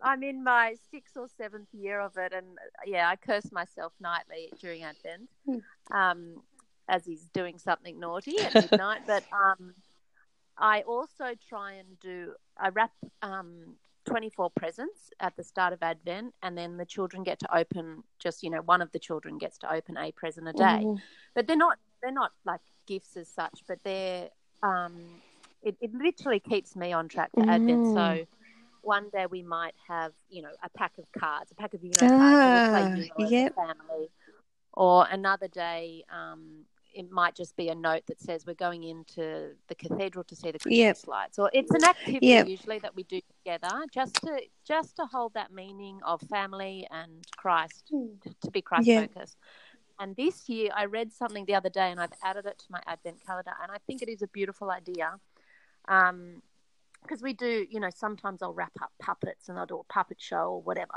[0.00, 4.52] I'm- in my sixth or seventh year of it, and yeah, I curse myself nightly
[4.60, 5.28] during Advent,
[5.90, 6.42] um,
[6.88, 9.02] as he's doing something naughty at midnight.
[9.06, 9.74] but um,
[10.58, 16.34] I also try and do I wrap um, 24 presents at the start of Advent,
[16.42, 19.58] and then the children get to open just you know one of the children gets
[19.58, 21.00] to open a present a day, Mhm.
[21.34, 24.28] but they're not they're not like gifts as such, but they're
[24.62, 25.22] um,
[25.62, 27.86] it, it literally keeps me on track for Advent.
[27.86, 27.94] Mm.
[27.94, 28.26] So
[28.84, 31.96] one day we might have, you know, a pack of cards, a pack of Uno
[31.96, 33.54] cards, Ah, play Uno as yep.
[33.54, 34.10] family.
[34.72, 39.52] Or another day, um, it might just be a note that says we're going into
[39.68, 40.98] the cathedral to see the Christmas Yep.
[41.06, 42.46] lights, or it's an activity Yep.
[42.48, 47.24] usually that we do together, just to just to hold that meaning of family and
[47.36, 47.92] Christ
[48.42, 49.00] to be Christ Yeah.
[49.00, 49.36] focused.
[49.98, 52.80] And this year, I read something the other day, and I've added it to my
[52.86, 55.20] Advent calendar, and I think it is a beautiful idea.
[55.86, 56.42] Um,
[57.04, 60.20] because we do, you know, sometimes I'll wrap up puppets and I'll do a puppet
[60.20, 60.94] show or whatever.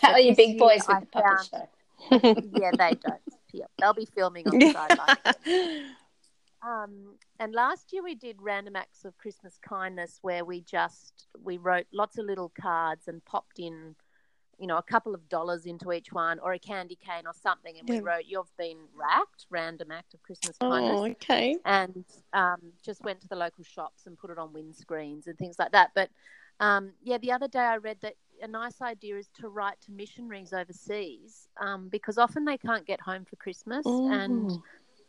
[0.00, 1.68] How are you big boys with I the puppet found- show?
[2.60, 3.20] yeah, they don't.
[3.52, 4.72] Yeah, they'll be filming on the
[5.36, 5.84] sideline.
[6.66, 11.56] Um, and last year we did random acts of Christmas kindness where we just we
[11.56, 13.94] wrote lots of little cards and popped in,
[14.58, 17.78] you know, a couple of dollars into each one or a candy cane or something,
[17.78, 18.00] and Yeah.
[18.00, 21.58] we wrote "You've been racked." Random act of Christmas kindness oh, okay.
[21.64, 25.58] and um, just went to the local shops and put it on windscreens and things
[25.58, 25.90] like that.
[25.94, 26.10] But
[26.60, 29.92] um, yeah, the other day I read that a nice idea is to write to
[29.92, 34.62] missionaries overseas um, because often they can't get home for Christmas, and Mm.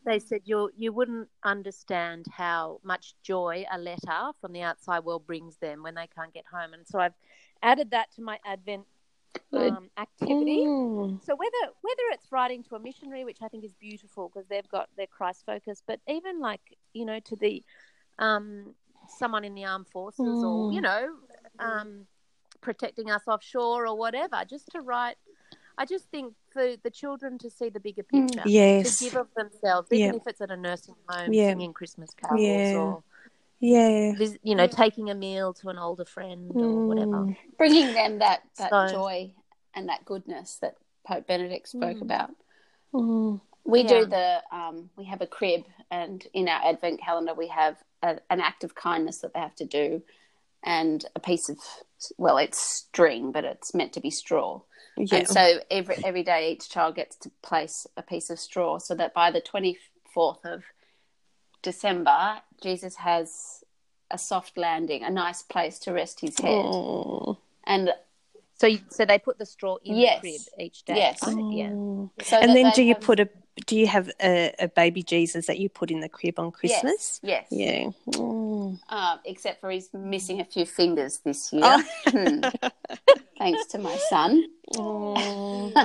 [0.06, 5.26] they said you you wouldn't understand how much joy a letter from the outside world
[5.26, 6.74] brings them when they can't get home.
[6.74, 7.14] And so I've
[7.62, 8.86] added that to my Advent.
[9.54, 10.60] Um, activity.
[10.66, 11.24] Mm.
[11.24, 14.68] So whether whether it's writing to a missionary, which I think is beautiful because they've
[14.70, 16.62] got their Christ focus, but even like
[16.94, 17.64] you know to the
[18.18, 18.76] um,
[19.08, 20.74] someone in the armed forces or Mm.
[20.74, 21.10] you know
[21.60, 22.08] um,
[22.62, 25.16] protecting us offshore or whatever, just to write.
[25.78, 28.28] I just think for the children to see the bigger Mm.
[28.28, 29.00] picture, Yes.
[29.00, 30.16] to give of themselves, even Yeah.
[30.16, 31.52] if it's at a nursing home, Yeah.
[31.52, 32.78] singing Christmas carols Yeah.
[32.78, 33.04] or
[33.60, 34.14] Yeah.
[34.16, 37.12] vis- you know taking a meal to an older friend or whatever.
[37.12, 37.38] Mm.
[37.58, 39.34] Bringing them that, that So- joy
[39.74, 42.02] and that goodness that Pope Benedict spoke Mm.
[42.02, 42.32] about.
[42.94, 43.42] Mm.
[43.66, 43.88] We Yeah.
[43.88, 48.20] do the um, we have a crib, and in our advent calendar we have a,
[48.30, 50.02] an act of kindness that they have to do,
[50.64, 51.58] and a piece of
[52.18, 54.62] well, it's string, but it's meant to be straw.
[54.98, 55.20] Yeah.
[55.20, 58.96] And so every every day each child gets to place a piece of straw, so
[58.96, 59.78] that by the twenty
[60.14, 60.64] fourth of
[61.62, 63.64] December, Jesus has
[64.12, 67.38] a soft landing, a nice place to rest his head, Oh.
[67.66, 67.92] and
[68.56, 70.22] So so they put the straw in Yes.
[70.22, 70.96] the crib each day.
[70.98, 71.20] Yes.
[71.26, 71.38] right?
[71.54, 71.70] Yeah.
[72.24, 73.30] So And then do you have- put a
[73.68, 77.20] do you have a, a baby Jesus that you put in the crib on Christmas?
[77.24, 77.94] Yes, yes.
[78.08, 78.14] Yeah.
[78.20, 78.80] Mm.
[78.90, 81.64] Um, except for he's missing a few fingers this year.
[81.66, 81.84] Oh.
[82.08, 82.42] Hmm.
[83.38, 84.44] Thanks to my son.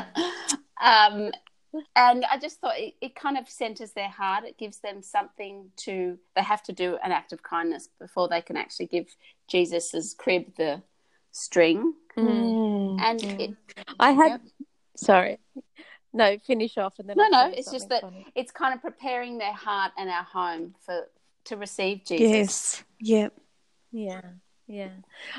[0.82, 1.30] Um,
[1.96, 4.44] and I just thought it, it kind of centers their heart.
[4.44, 8.40] It gives them something to, they have to do an act of kindness before they
[8.42, 9.14] can actually give
[9.48, 10.82] Jesus's crib the
[11.32, 11.94] string.
[12.16, 13.00] Mm.
[13.00, 13.40] And Mm.
[13.40, 13.56] it,
[13.98, 14.28] I had.
[14.30, 14.40] Yep.
[14.96, 15.38] Sorry.
[16.12, 17.16] No, finish off and then.
[17.16, 18.24] no, I'll no, it's just that funny.
[18.36, 21.08] it's kind of preparing their heart and our home for
[21.46, 22.20] to receive Jesus.
[22.20, 22.84] Yes.
[23.00, 23.32] Yep.
[23.90, 24.20] Yeah,
[24.68, 24.90] yeah.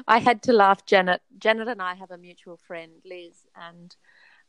[0.07, 0.85] I had to laugh.
[0.85, 3.95] Janet, Janet, and I have a mutual friend, Liz, and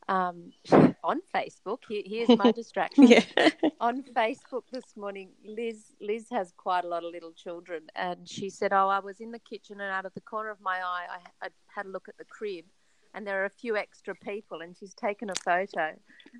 [0.07, 0.51] um,
[1.03, 1.79] on Facebook.
[1.87, 3.07] Here, here's my distraction.
[3.07, 3.23] Yeah.
[3.79, 8.49] on Facebook this morning, Liz Liz has quite a lot of little children, and she
[8.49, 11.05] said, "Oh, I was in the kitchen, and out of the corner of my eye,
[11.11, 12.65] I, I had a look at the crib,
[13.13, 15.93] and there are a few extra people, and she's taken a photo,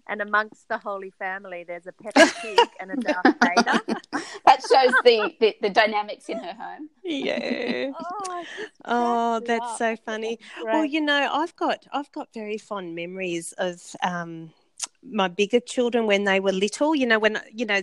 [0.08, 4.00] and amongst the Holy Family, there's a Peppa Pig and a Darth Vader.
[4.58, 6.90] That shows the, the, the dynamics in her home.
[7.04, 7.92] yeah.
[8.00, 8.46] Oh,
[8.86, 10.40] Oh, that's so funny.
[10.62, 10.74] Great.
[10.74, 14.52] Well, you know, I've got I've got very fond memories of um,
[15.04, 16.96] my bigger children when they were little.
[16.96, 17.82] You know, when you know,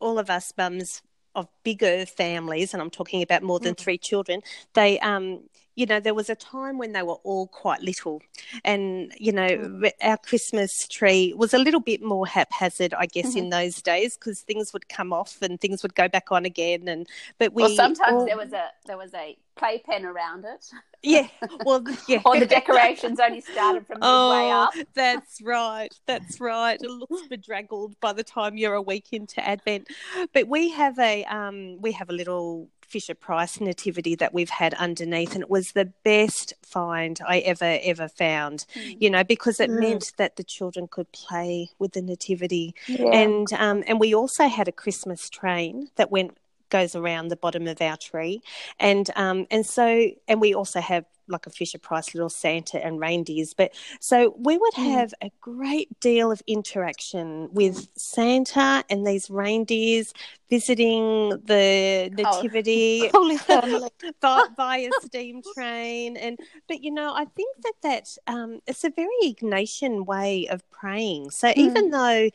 [0.00, 1.02] all of us mums
[1.34, 3.78] of bigger families, and I'm talking about more than Mm.
[3.78, 4.40] three children.
[4.74, 5.44] They, um,
[5.80, 8.20] you know, there was a time when they were all quite little,
[8.64, 9.90] and you know, Mm.
[10.02, 13.38] our Christmas tree was a little bit more haphazard, I guess, Mhm.
[13.38, 16.86] in those days because things would come off and things would go back on again,
[16.86, 20.62] and but we well, sometimes all- there was a there was a playpen around it,
[21.02, 21.26] yeah,
[21.66, 22.20] well, yeah.
[22.24, 24.70] or the decorations only started from Oh, up.
[24.94, 25.92] that's right.
[26.06, 26.78] That's right.
[26.80, 29.88] It looks bedraggled by the time you're a week into Advent.
[30.34, 34.74] But we have a um, we have a little Fisher Price nativity that we've had
[34.74, 38.66] underneath, and it was the best find I ever ever found.
[38.98, 39.80] You know, because it Mm.
[39.80, 43.12] meant that the children could play with the nativity, Yeah.
[43.22, 46.36] and um, and we also had a Christmas train that went
[46.70, 48.42] goes around the bottom of our tree,
[48.78, 49.86] and um and so
[50.28, 54.58] and we also have like a Fisher Price little Santa and reindeers, but so we
[54.58, 54.92] would Mm.
[54.92, 60.12] have a great deal of interaction with Santa and these reindeers
[60.48, 63.88] visiting the nativity Holy Family.
[64.20, 66.38] by, by a steam train and
[66.68, 71.30] but you know i think that that um, it's a very ignatian way of praying
[71.30, 72.28] so even though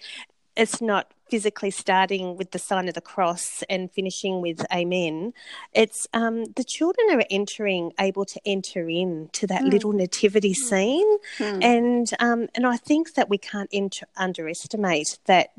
[0.55, 5.33] it's not physically starting with the sign of the cross and finishing with amen
[5.73, 9.71] it's um, the children are entering able to enter in to that Mm.
[9.71, 11.63] little nativity scene Mm.
[11.63, 15.49] and um, and i think that we can't enter- underestimate that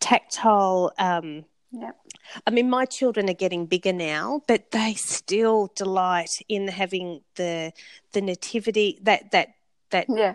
[0.00, 1.44] tactile um,
[1.76, 1.96] Yep.
[2.46, 7.72] I mean, my children are getting bigger now, but they still delight in having the
[8.12, 9.48] the nativity that that
[9.90, 10.34] that Yeah.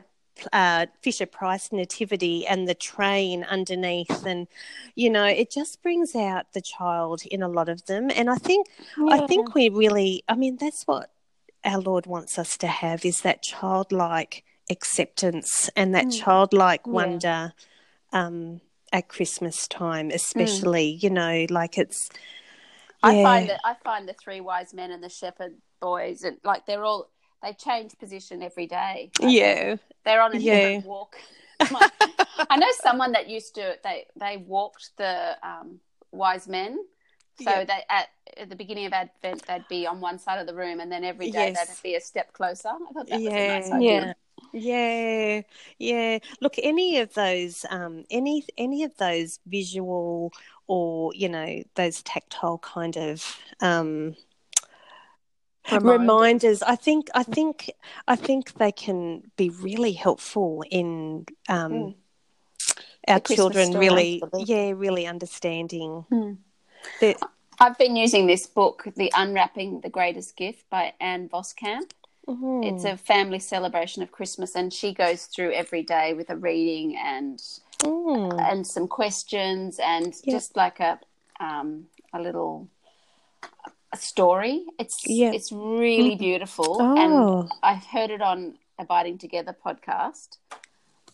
[0.54, 4.48] Uh, Fisher Price nativity and the train underneath, and
[4.96, 8.10] you know, it just brings out the child in a lot of them.
[8.16, 11.12] And I think I think we really, I mean, that's what
[11.64, 16.20] our Lord wants us to have is that childlike acceptance and that Mm.
[16.24, 16.94] childlike Yeah.
[16.94, 17.54] wonder
[18.12, 20.98] um, at Christmas time, especially.
[21.02, 22.10] You know, like it's.
[23.02, 26.66] I find that I find the three wise men and the shepherd boys and like
[26.66, 27.10] they're all
[27.42, 29.12] they change position every day.
[29.20, 29.76] Like, Yeah.
[30.06, 30.56] They're on a Yeah.
[30.62, 31.16] different walk.
[31.72, 31.92] Like,
[32.50, 35.80] I know someone that used to they they walked the um,
[36.12, 36.80] wise men.
[37.42, 37.64] So Yeah.
[37.66, 40.80] they at, at the beginning of Advent they'd be on one side of the room
[40.80, 41.68] and then every day Yes.
[41.68, 42.70] they'd be a step closer.
[42.70, 43.48] I thought that was a Yeah.
[43.48, 43.82] nice idea.
[43.90, 44.14] Yeah.
[44.54, 45.42] Yeah,
[45.78, 46.20] yeah.
[46.42, 50.32] Look, any of those, um, any any of those visual
[50.68, 54.16] or you know those tactile kind of um,
[55.72, 56.00] Reminders.
[56.00, 56.64] reminders.
[56.64, 57.72] I think, I think,
[58.08, 61.96] I think they can be really helpful in um, Mm.
[63.08, 66.06] our The children really, yeah, really understanding.
[66.12, 66.38] Mm.
[67.02, 67.18] that.
[67.62, 71.92] I've been using this book, The Unwrapping the Greatest Gift by Ann Voskamp.
[72.28, 72.64] Mm.
[72.66, 76.96] It's a family celebration of Christmas, and she goes through every day with a reading
[76.98, 77.42] and
[77.80, 78.38] Mm.
[78.40, 80.34] and some questions and Yeah.
[80.36, 81.00] just like a
[81.40, 82.68] um, a little
[83.92, 84.66] a story.
[84.78, 85.32] It's Yeah.
[85.32, 86.98] it's really beautiful, Oh.
[87.44, 90.38] and I've heard it on Abiding Together podcast.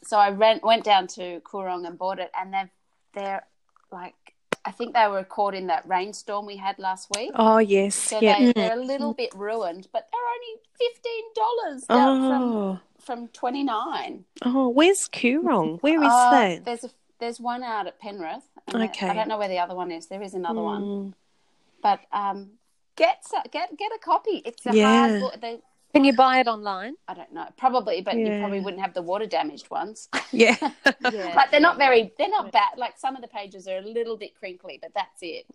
[0.03, 2.69] So I ran, went down to Koorong and bought it, and they're
[3.13, 3.45] they're
[3.91, 4.15] like
[4.67, 7.31] I think they were caught in that rainstorm we had last week.
[7.35, 8.39] Oh yes, So yeah.
[8.39, 13.27] they, they're a little bit ruined, but they're only fifteen dollars down from Oh, from
[13.29, 14.25] twenty nine.
[14.43, 15.79] oh, where's Koorong?
[15.81, 16.65] Where is Uh, that?
[16.65, 18.43] There's a there's one out at Penrith.
[18.73, 19.07] I- Okay.
[19.07, 20.07] I don't know where the other one is.
[20.07, 21.13] There is another one, Mm.
[21.81, 22.54] but um,
[22.95, 24.41] get get get a copy.
[24.45, 25.07] It's a Yeah.
[25.07, 25.41] hard book.
[25.41, 25.59] They,
[25.93, 26.95] Can you buy it online?
[27.07, 30.09] I don't know, probably, but you probably wouldn't have the water damaged ones.
[30.33, 30.57] Yeah.
[31.13, 31.31] Yeah.
[31.33, 32.11] but they're not very.
[32.17, 32.77] They're not bad.
[32.77, 35.45] Like some of the pages are a little bit crinkly, but that's it.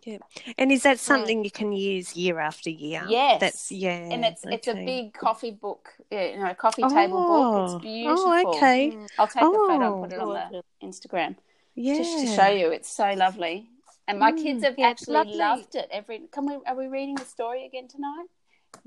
[0.57, 3.05] And is that something you can use year after year?
[3.07, 3.41] Yes.
[3.41, 4.13] That's yeah.
[4.13, 7.47] And it's it's a big coffee book, uh, you know, coffee table book.
[7.47, 7.65] Oh.
[7.65, 8.25] It's oh, beautiful.
[8.29, 8.97] Oh, okay.
[9.19, 10.01] I'll take a photo and Oh.
[10.03, 11.37] put it on the Instagram.
[11.75, 11.97] Yeah.
[11.99, 13.69] just to show you it's so lovely
[14.11, 17.15] and my Mm, kids have yeah, actually loved it every can we are we reading
[17.15, 18.27] the story again tonight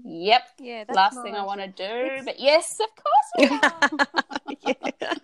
[0.04, 3.46] yep Yeah, that's last thing i want to do It's- but yes of course we
[3.64, 3.90] are.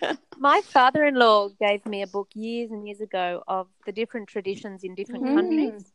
[0.02, 0.14] yeah.
[0.40, 4.96] My father-in-law gave me a book years and years ago of the different traditions in
[4.96, 5.36] different Mm.
[5.36, 5.92] countries,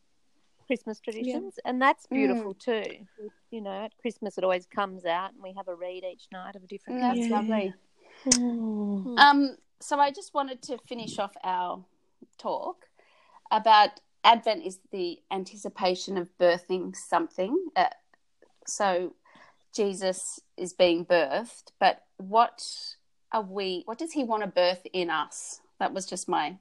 [0.66, 2.14] Christmas traditions, and that's Mm.
[2.18, 2.84] beautiful too.
[3.50, 6.56] You know, at Christmas it always comes out, and we have a read each night
[6.56, 7.20] of a different that's.
[7.20, 7.36] Yeah.
[7.36, 7.74] lovely
[8.26, 9.18] Mm.
[9.18, 11.84] um so i just wanted to finish off our
[12.38, 12.86] talk
[13.56, 17.56] about advent is the anticipation of birthing something.
[17.76, 17.86] Uh,
[18.66, 19.14] so
[19.74, 22.64] jesus is being birthed but what
[23.34, 25.60] are we what does he want to birth in us?
[25.80, 26.56] That was just my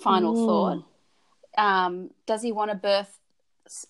[0.00, 0.46] final Mm.
[0.46, 0.84] thought.
[1.58, 3.18] Um, does he want to birth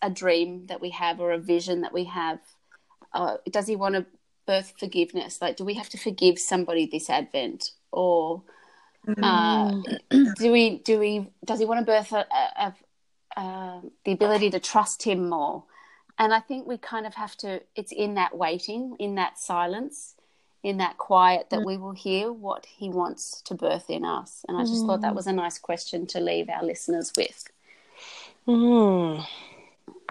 [0.03, 2.41] a dream that we have or a vision that we have?
[3.13, 4.07] Uh, does he want to
[4.45, 5.41] birth forgiveness?
[5.41, 7.71] Like do we have to forgive somebody this advent?
[7.93, 8.43] Or
[9.23, 9.73] uh,
[10.37, 12.75] do we do we does he want to birth a, a,
[13.37, 15.65] a, uh, the ability to trust him more
[16.19, 20.15] and i think we kind of have to it's in that waiting in that silence
[20.63, 24.57] in that quiet that we will hear what he wants to birth in us and
[24.57, 27.49] i just thought that was a nice question to leave our listeners with
[28.47, 29.27] Mm.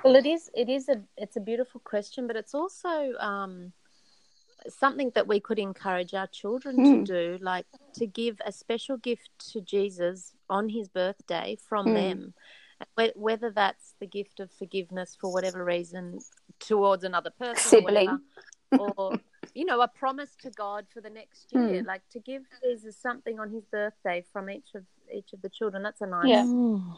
[0.03, 0.49] Well, it is.
[0.53, 1.01] It is a.
[1.17, 3.73] It's a beautiful question, but it's also um,
[4.67, 7.05] something that we could encourage our children Mm.
[7.07, 11.93] to do, like to give a special gift to Jesus on His birthday from Mm.
[11.93, 12.33] them,
[13.15, 16.19] whether that's the gift of forgiveness for whatever reason
[16.59, 18.19] towards another person, or, Sibling.
[18.71, 19.19] whatever, or
[19.53, 21.85] you know, a promise to God for the next year, Mm.
[21.85, 25.81] like to give Jesus something on His birthday from each of each of the children.
[25.83, 26.29] That's a nice.
[26.29, 26.43] Yeah.
[26.45, 26.97] Mm.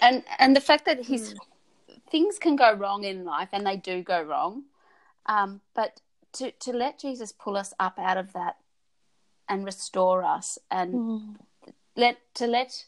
[0.00, 1.34] and and the fact that his
[2.10, 4.64] things can go wrong in life and they do go wrong
[5.26, 6.00] um, but
[6.32, 8.56] to to let jesus pull us up out of that
[9.48, 11.36] and restore us and Mm.
[11.96, 12.84] let to let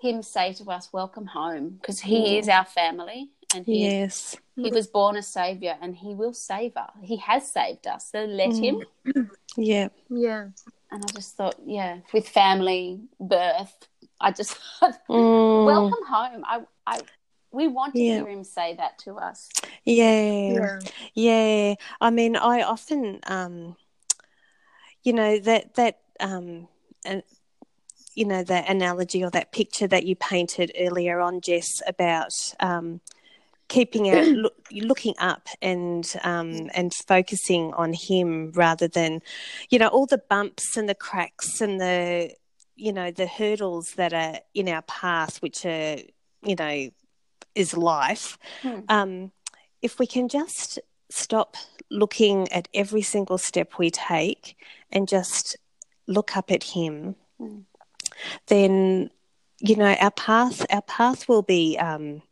[0.00, 4.36] him say to us welcome home because he is our family and he Yes.
[4.56, 8.24] he was born a savior and he will save us he has saved us so
[8.24, 8.76] let him
[9.56, 9.88] Yeah.
[10.10, 10.48] Yeah.
[10.90, 13.88] and i just thought yeah with family birth
[14.20, 14.56] I just
[15.10, 15.64] Mm.
[15.66, 16.44] welcome home.
[16.46, 17.00] I, I,
[17.54, 18.16] we want to Yeah.
[18.16, 19.48] hear him say that to us.
[19.84, 20.80] Yeah.
[21.14, 23.76] Yeah, I mean, I often, um,
[25.02, 26.68] you know, that that, um,
[27.04, 27.22] and
[28.14, 32.30] you know, that analogy or that picture that you painted earlier on, Jess, about
[32.60, 33.00] um,
[33.68, 39.20] keeping out, look, looking up, and um, and focusing on him rather than,
[39.70, 42.32] you know, all the bumps and the cracks and the,
[42.76, 45.96] you know, the hurdles that are in our path, which are,
[46.42, 46.88] you know,
[47.54, 48.38] is life.
[48.62, 48.80] Hmm.
[48.88, 49.32] Um,
[49.82, 50.78] if we can just
[51.10, 51.56] stop
[51.90, 54.56] looking at every single step we take
[54.90, 55.56] and just
[56.06, 57.64] look up at him, Mm.
[58.46, 59.10] then
[59.60, 62.22] you know our path our path will be um,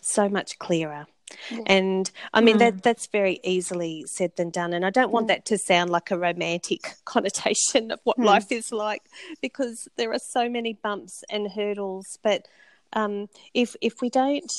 [0.00, 1.06] so much clearer.
[1.50, 1.62] Yeah.
[1.66, 2.58] And I mean Mm.
[2.60, 4.72] that that's very easily said than done.
[4.74, 5.28] And I don't want Mm.
[5.28, 8.24] that to sound like a romantic connotation of what Mm.
[8.24, 9.02] life is like,
[9.40, 12.18] because there are so many bumps and hurdles.
[12.22, 12.46] But
[12.94, 14.52] um, if if we don't,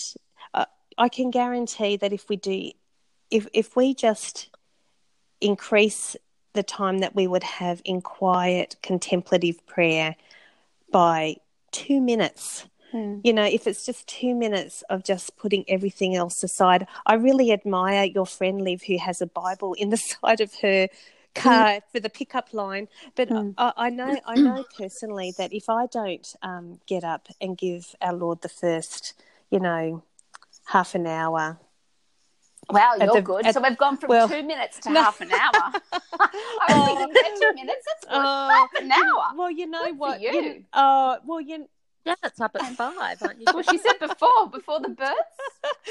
[0.53, 0.65] uh,
[0.97, 2.71] I can guarantee that if we do,
[3.31, 4.49] if if we just
[5.41, 6.15] increase
[6.53, 10.15] the time that we would have in quiet contemplative prayer
[10.91, 11.35] by
[11.71, 12.65] two minutes
[12.95, 13.19] Hmm.
[13.23, 17.51] you know, if it's just two minutes of just putting everything else aside, I really
[17.51, 20.87] admire your friend Liv who has a Bible in the side of her
[21.35, 22.87] car for the pickup line.
[23.15, 23.53] But Mm.
[23.57, 27.95] I, I know, I know personally that if I don't um, get up and give
[28.01, 29.13] our Lord the first,
[29.49, 30.03] you know,
[30.65, 31.59] half an hour.
[32.71, 33.45] Wow, you're the- good.
[33.45, 35.03] at- so we've gone from well, two minutes to no.
[35.03, 35.51] half an hour.
[36.19, 36.71] I
[37.07, 37.85] was thinking, two minutes.
[37.85, 38.21] That's good.
[38.25, 39.23] Oh, half an hour.
[39.37, 40.21] Well, you know Good what?
[40.21, 40.63] you.
[40.73, 41.67] Oh, well, you.
[42.05, 43.45] Yeah, it's up at five, aren't you?
[43.53, 45.13] Well, she said before, before the birds.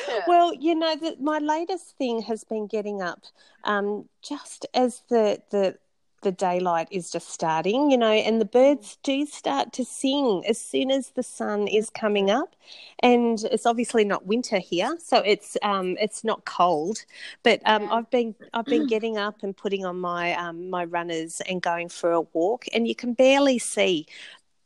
[0.08, 0.20] Yeah.
[0.26, 3.24] Well, you know, the, my latest thing has been getting up
[3.64, 5.78] um, just as the, the
[6.22, 10.58] the daylight is just starting, you know, and the birds do start to sing as
[10.58, 12.56] soon as the sun is coming up,
[13.00, 17.04] and it's obviously not winter here, so it's um, it's not cold,
[17.42, 17.92] but um, Yeah.
[17.92, 21.90] I've been I've been getting up and putting on my um, my runners and going
[21.90, 24.06] for a walk, and you can barely see,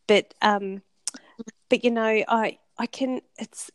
[0.06, 0.82] but um,
[1.68, 3.70] but you know, I I can it's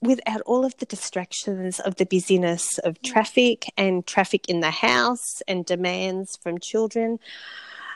[0.00, 5.40] without all of the distractions of the busyness of traffic and traffic in the house
[5.46, 7.18] and demands from children.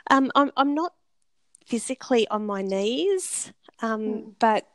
[0.09, 0.93] Um, I'm I'm not
[1.65, 3.51] physically on my knees,
[3.81, 4.33] um, Mm.
[4.39, 4.67] but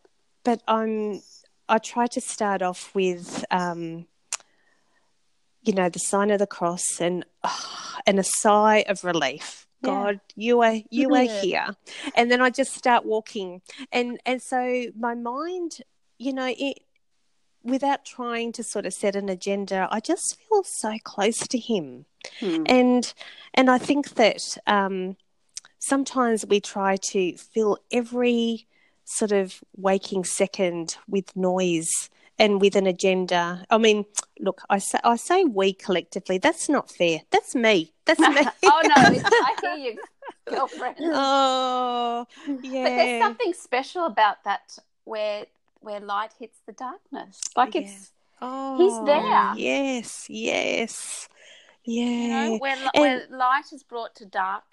[0.44, 1.22] but I'm
[1.68, 4.06] I try to start off with um,
[5.62, 9.66] you know the sign of the cross and ah, and a sigh of relief.
[9.82, 11.76] God, you are you are here,
[12.14, 15.78] and then I just start walking, and and so my mind,
[16.18, 16.78] you know, it
[17.64, 22.06] without trying to sort of set an agenda, I just feel so close to him,
[22.40, 22.64] Hmm.
[22.66, 23.14] and
[23.54, 25.16] and I think that um,
[25.78, 28.66] sometimes we try to fill every
[29.04, 32.08] sort of waking second with noise
[32.38, 33.64] and with an agenda.
[33.70, 34.04] I mean,
[34.42, 36.36] look, I say I say we collectively.
[36.36, 37.20] That's not fair.
[37.30, 37.94] That's me.
[38.04, 38.26] That's me.
[38.64, 39.98] oh no, I hear you,
[40.44, 40.96] girlfriend.
[41.00, 42.82] oh, yeah.
[42.82, 45.46] But there's something special about that where
[45.80, 47.40] where light hits the darkness.
[47.56, 47.80] Like Yeah.
[47.82, 48.10] it's
[48.44, 49.52] Oh, he's there.
[49.56, 51.28] Yes, yes,
[51.84, 52.04] yeah.
[52.04, 54.64] you know where, And- where light is brought to dark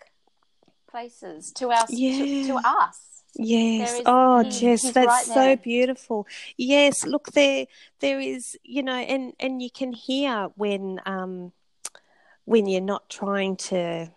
[0.89, 3.18] places to us to, to us.
[3.41, 3.99] Yes.
[3.99, 6.27] Is- oh, he- Jess, that's right so beautiful.
[6.57, 7.67] Yes, look there
[7.99, 11.53] there is, you know, and and you can hear when um
[12.45, 14.11] when you're not trying to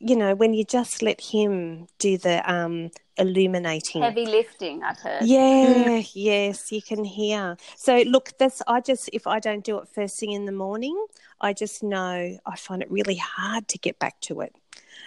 [0.00, 4.02] you know, when you just let him do the um illuminating.
[4.02, 5.24] Heavy lifting, I've heard.
[5.24, 7.56] Yeah, yes, you can hear.
[7.76, 10.96] So look, that's I just if I don't do it first thing in the morning,
[11.40, 14.54] I just know I find it really hard to get back to it.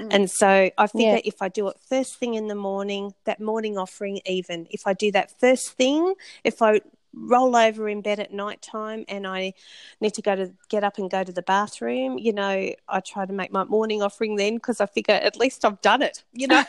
[0.02, 0.08] Mm.
[0.14, 1.22] And so I figure Yeah.
[1.24, 4.94] if I do it first thing in the morning, that morning offering even, if I
[4.94, 6.82] do that first thing, if I
[7.14, 9.54] roll over in bed at night time and I
[10.00, 13.26] need to go to get up and go to the bathroom, you know, I try
[13.26, 16.48] to make my morning offering then because I figure at least I've done it, you
[16.48, 16.64] know.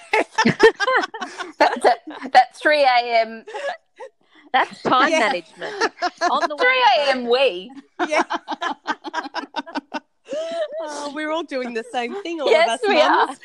[0.45, 1.99] that, that,
[2.33, 3.45] that 3 a.m.
[4.53, 5.21] That's time Yeah.
[5.21, 5.75] management.
[6.31, 6.67] On the 3
[6.99, 7.29] a.m.
[7.31, 7.73] we.
[8.09, 8.25] yeah.
[10.81, 13.39] oh, we're all doing the same thing, all yes, of us we mums.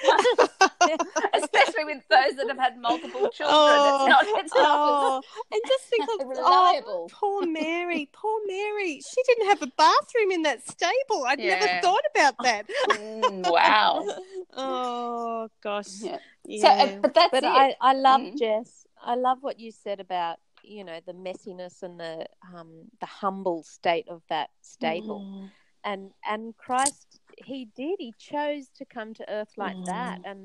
[0.81, 0.89] are.
[1.33, 3.55] Especially with those that have had multiple children.
[3.55, 5.21] Oh, it's not, it's not Oh,
[5.51, 9.01] and just think of oh, poor Mary, poor Mary.
[9.01, 11.25] She didn't have a bathroom in that stable.
[11.27, 11.59] I'd Yeah.
[11.59, 12.65] never thought about that.
[12.89, 14.05] Mm, wow.
[14.55, 15.87] oh gosh.
[16.01, 16.19] Yeah.
[16.45, 16.61] Yeah.
[16.61, 17.47] So, uh, but that's But it.
[17.47, 18.37] I, I love Mm.
[18.39, 18.85] Jess.
[19.01, 23.63] I love what you said about you know the messiness and the um, the humble
[23.63, 25.21] state of that stable.
[25.21, 25.49] Mm.
[25.91, 27.07] And and Christ,
[27.49, 27.95] he did.
[27.99, 30.31] He chose to come to earth like that, Mm.
[30.31, 30.41] and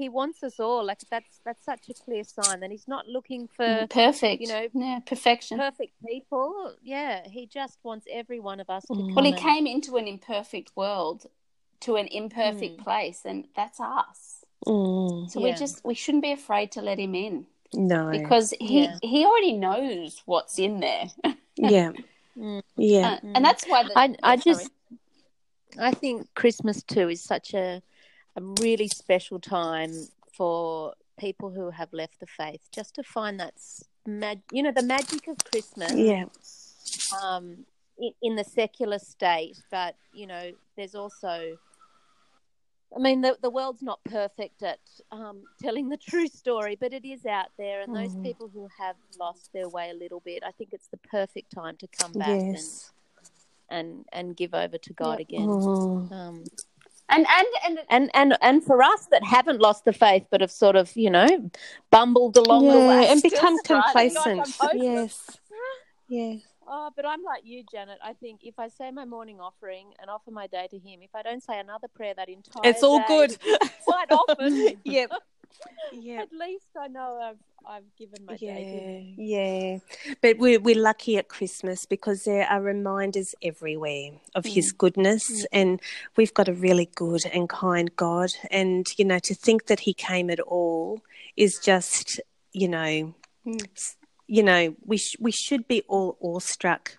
[0.00, 0.82] he wants us all.
[0.90, 4.38] Like that's that's such a clear sign that he's not looking for Mm, perfect.
[4.42, 5.58] you know, yeah, perfection.
[5.58, 6.74] perfect people.
[6.82, 8.92] Yeah, he just wants every one of us to.
[8.94, 9.06] Mm.
[9.06, 11.26] Come well, he and- came into an imperfect world,
[11.86, 12.84] to an imperfect Mm.
[12.86, 14.44] place, and that's us.
[14.66, 18.10] Mm, So we just we shouldn't be afraid to let him in no.
[18.10, 18.98] because he Yeah.
[19.12, 21.06] he already knows what's in there,
[21.76, 21.92] yeah.
[22.36, 22.62] Mm.
[22.76, 23.18] Yeah.
[23.22, 24.56] Uh, and that's why the, I yeah, I sorry.
[24.56, 24.70] just
[25.78, 27.82] I think Christmas too is such a
[28.36, 29.92] a really special time
[30.36, 33.54] for people who have left the faith just to find that
[34.06, 36.24] mag- you know the magic of Christmas Yeah.
[37.24, 37.64] um
[37.98, 41.56] in, in the secular state but you know there's also
[42.94, 44.78] I mean the the world's not perfect at
[45.10, 48.22] um, telling the true story but it is out there and those Mhm.
[48.22, 51.76] people who have lost their way a little bit I think it's the perfect time
[51.78, 52.92] to come back and Yes.
[53.68, 55.48] and and give over to God again.
[55.48, 56.12] Mm.
[56.12, 56.44] Um,
[57.08, 60.50] and and and and and and for us that haven't lost the faith, but have
[60.50, 61.50] sort of you know
[61.90, 64.36] bumbled along the way and become complacent.
[64.60, 65.38] Like I'm yes.
[66.66, 66.72] Yeah.
[66.74, 67.98] Oh, but I'm like you, Janet.
[68.02, 71.14] I think if I say my morning offering and offer my day to Him, if
[71.14, 73.38] I don't say another prayer that entire It's all day, good.
[73.84, 75.10] Quite often, yep.
[75.92, 76.20] Yeah.
[76.20, 77.38] at least I know I've
[77.68, 79.14] I've given my day.
[79.16, 80.14] Yeah, yeah.
[80.22, 85.80] But we're, we're lucky at Christmas because there are reminders everywhere of His goodness, and
[86.16, 88.32] we've got a really good and kind God.
[88.50, 91.00] And, you know, to think that He came at all
[91.36, 92.20] is just,
[92.52, 93.14] you know,
[93.46, 93.95] Mm.
[94.26, 96.96] You know, we, sh- we should be all awestruck.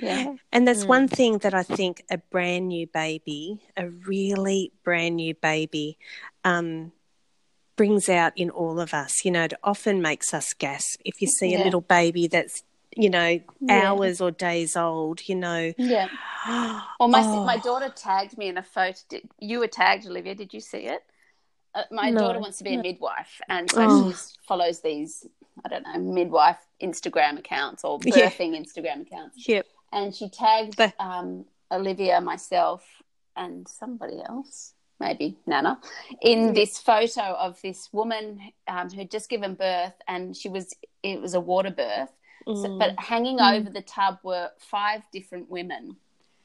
[0.00, 0.88] yeah, And there's Mm.
[0.88, 5.98] one thing that I think a brand new baby, a really brand new baby,
[6.44, 6.92] um,
[7.76, 9.24] brings out in all of us.
[9.24, 11.62] You know, it often makes us gasp if you see Yeah.
[11.62, 12.62] a little baby that's,
[12.96, 13.82] you know, Yeah.
[13.90, 15.72] hours or days old, you know.
[15.78, 16.08] yeah.
[16.98, 17.44] Well, my Oh.
[17.44, 18.98] my daughter tagged me in a photo.
[19.10, 20.34] Did, you were tagged, Olivia.
[20.34, 21.02] Did you see it?
[21.74, 22.20] Uh, my No.
[22.20, 24.10] daughter wants to be a midwife, and so Oh.
[24.12, 24.16] she
[24.48, 25.26] follows these
[25.64, 28.28] I don't know midwife Instagram accounts or Yeah.
[28.30, 29.46] birthing Instagram accounts.
[29.48, 29.66] Yep.
[29.92, 32.84] And she tagged The- um, Olivia, myself,
[33.36, 35.80] and somebody else, maybe Nana,
[36.20, 41.20] in this photo of this woman um, who'd just given birth, and she was it
[41.20, 42.10] was a water birth.
[42.46, 43.58] So, Mm, but hanging Mm.
[43.60, 45.96] over the tub were five different women,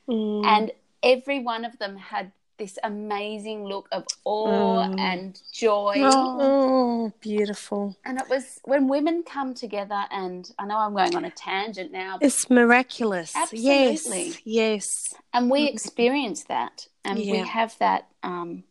[0.08, 4.99] mm, and every one of them had this amazing look of awe Mm.
[4.99, 5.95] and joy.
[5.97, 7.95] oh, beautiful.
[8.06, 11.91] And it was when women come together, and I know I'm going on a tangent
[11.91, 13.36] now, but, It's miraculous.
[13.36, 14.28] Absolutely.
[14.28, 14.41] Yes.
[14.45, 15.14] Yes.
[15.34, 18.64] and we experience that, and we have that um,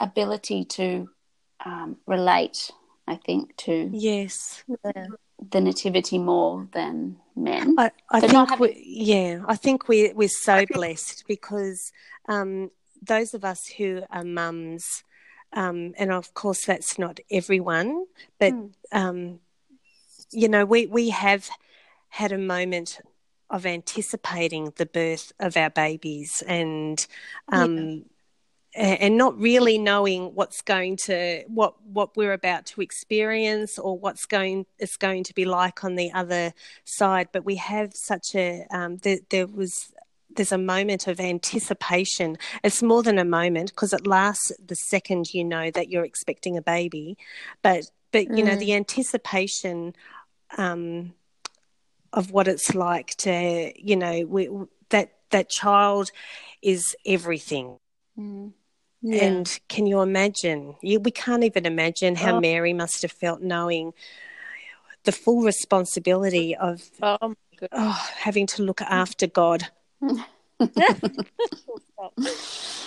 [0.00, 1.08] ability to
[1.64, 2.70] um, relate,
[3.06, 4.64] I think, to Yes.
[4.66, 5.06] Yeah.
[5.50, 7.74] the nativity more than men.
[7.78, 11.92] I, I think we, yeah, I think we we're so blessed because
[12.28, 12.70] um,
[13.04, 15.04] those of us who are mums,
[15.52, 18.06] um, and of course that's not everyone,
[18.38, 18.72] but Mm.
[18.92, 19.40] um,
[20.30, 21.48] you know we we have
[22.08, 23.00] had a moment
[23.50, 27.06] of anticipating the birth of our babies and
[27.52, 28.04] um,
[28.74, 33.98] a- and not really knowing what's going to what what we're about to experience or
[33.98, 36.52] what's going it's going to be like on the other
[36.84, 39.92] side but we have such a um, there, there was
[40.36, 45.32] there's a moment of anticipation it's more than a moment because it lasts the second
[45.32, 47.16] you know that you're expecting a baby
[47.62, 48.60] but but you know Mm.
[48.60, 49.94] the anticipation
[50.56, 51.14] um,
[52.12, 54.48] of what it's like to you know we,
[54.90, 56.10] that that child
[56.62, 57.78] is everything
[58.18, 58.52] Mm.
[59.20, 60.76] and can you imagine?
[60.80, 62.40] You, we can't even imagine how Oh.
[62.40, 63.92] Mary must have felt knowing
[65.02, 67.34] the full responsibility of Oh
[67.72, 69.68] oh, having to look after God.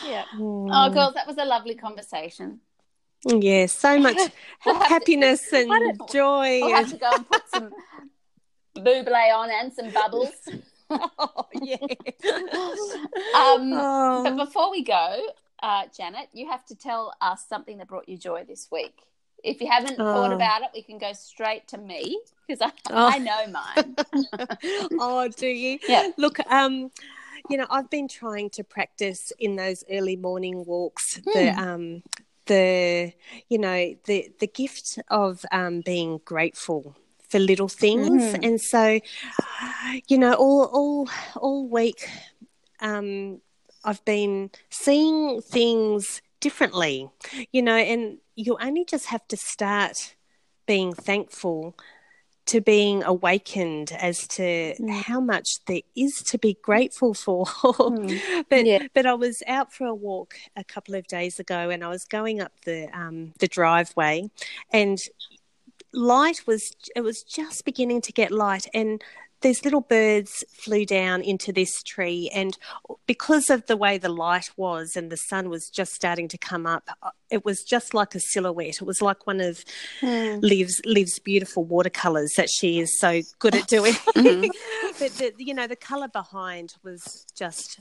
[0.05, 0.23] Yeah.
[0.39, 2.59] Oh, girls, that was a lovely conversation.
[3.25, 4.17] Yeah, so much
[4.65, 6.61] We'll have to- happiness and joy.
[6.63, 7.71] I'll have to go and put some
[8.77, 10.31] Bublé on and some bubbles.
[10.89, 11.77] oh, yeah.
[13.35, 14.21] Um, Oh.
[14.23, 15.27] But before we go,
[15.63, 18.99] uh, Janet, you have to tell us something that brought you joy this week.
[19.43, 20.35] If you haven't thought Oh.
[20.35, 23.07] about it, we can go straight to me because I, Oh.
[23.07, 23.95] I know mine.
[24.99, 25.79] oh, do you?
[25.87, 26.09] Yeah.
[26.17, 26.91] Look, um,
[27.49, 31.59] you know, I've been trying to practice in those early morning walks the Hmm.
[31.59, 32.03] um
[32.47, 33.11] the
[33.49, 36.95] you know the the gift of um being grateful
[37.29, 38.39] for little things Mhm.
[38.41, 38.99] and so
[40.07, 42.09] you know all all all week
[42.79, 43.41] um
[43.83, 46.95] I've been seeing things differently
[47.55, 48.03] you know and
[48.35, 50.15] you only just have to start
[50.65, 51.59] being thankful
[52.45, 54.89] to being awakened as to Mm.
[55.09, 57.45] how much there is to be grateful for.
[57.45, 58.45] Mm.
[58.51, 58.83] but Yeah.
[58.95, 62.05] but I was out for a walk a couple of days ago, and I was
[62.05, 64.15] going up the um, the driveway,
[64.71, 64.97] and
[65.93, 66.63] light was
[66.95, 69.03] it was just beginning to get light, and
[69.41, 72.57] these little birds flew down into this tree, and
[73.05, 76.65] because of the way the light was and the sun was just starting to come
[76.65, 78.81] up, uh, it was just like a silhouette.
[78.81, 79.63] It was like one of
[80.01, 80.41] Mm.
[80.41, 83.93] Liv's Liv's beautiful watercolors that she is so good at doing.
[84.15, 84.49] Mhm.
[84.99, 87.79] but the, you know, the color behind was just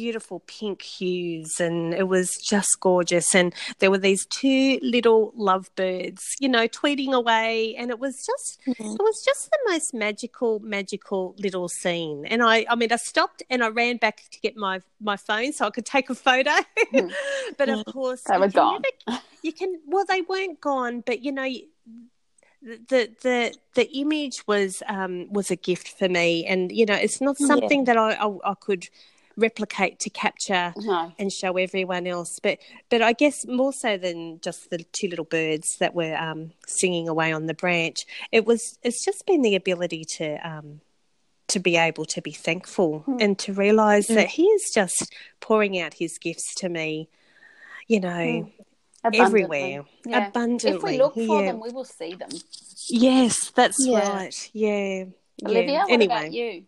[0.00, 3.34] beautiful pink hues, and it was just gorgeous.
[3.34, 8.60] And there were these two little lovebirds, you know, tweeting away, and it was just
[8.66, 12.26] it was just the most magical, magical little scene.
[12.26, 15.52] And I, I mean, I stopped and I ran back to get my my phone
[15.54, 16.50] so I could take a photo.
[16.92, 17.10] Mm.
[17.58, 18.82] but of course, They you were can gone.
[19.08, 19.80] never- you can.
[19.86, 21.48] Well, they weren't gone, but you know.
[22.90, 27.20] The the the image was um, was a gift for me, and you know it's
[27.20, 27.46] not Yeah.
[27.46, 28.88] something that I, I I could
[29.36, 31.12] replicate to capture No.
[31.18, 32.38] and show everyone else.
[32.42, 32.58] But
[32.88, 37.08] but I guess more so than just the two little birds that were um, singing
[37.08, 40.80] away on the branch, it was it's just been the ability to um,
[41.48, 43.16] to be able to be thankful Hmm.
[43.20, 47.08] and to realize that He is just pouring out His gifts to me.
[47.88, 48.50] You know,
[49.04, 49.20] Abundantly.
[49.42, 50.26] everywhere, Yeah.
[50.26, 50.76] abundantly.
[50.76, 51.52] If we look for yeah.
[51.52, 52.30] them, we will see them.
[52.88, 54.08] Yes, that's Yeah.
[54.12, 54.50] right.
[54.52, 55.04] Yeah.
[55.44, 55.82] Olivia, yeah.
[55.82, 56.14] what anyway.
[56.16, 56.64] about you?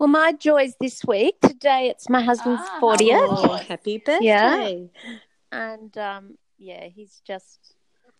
[0.00, 1.38] Well, my joys this week.
[1.42, 3.18] Today it's my husband's Ah, 40th.
[3.28, 4.24] Oh, happy birthday.
[4.24, 5.10] Yeah.
[5.52, 7.74] And um, yeah, he's just,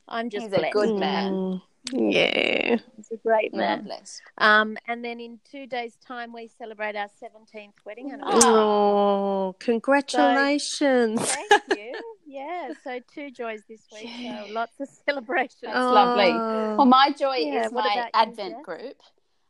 [0.06, 1.62] I'm just He's a good man.
[1.90, 2.76] Mm, yeah.
[2.98, 3.84] He's a great man.
[3.84, 4.20] blessed.
[4.36, 8.14] Um, and then in two days' time, we celebrate our 17th wedding Oh.
[8.14, 8.50] anniversary.
[8.52, 11.22] Oh, congratulations.
[11.32, 11.92] Thank you.
[12.32, 14.08] Yeah, so two joys this week.
[14.16, 14.44] Yeah.
[14.46, 15.62] So lots of celebrations.
[15.62, 16.30] That's lovely.
[16.32, 16.76] Oh.
[16.76, 18.96] Well, my joy Yeah, is what my about you, Advent group,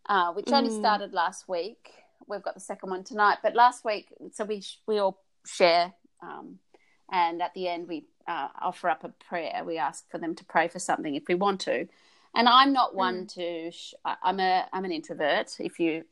[0.09, 0.79] uh, which only Mm.
[0.79, 1.91] started last week.
[2.27, 5.93] We've got the second one tonight, but last week, so we we all share,
[6.23, 6.59] um,
[7.11, 9.63] and at the end we uh, offer up a prayer.
[9.65, 11.89] We ask for them to pray for something if we want to.
[12.35, 13.71] And I'm not one to.
[13.73, 15.57] Sh- I'm a I'm an introvert.
[15.59, 16.05] If you,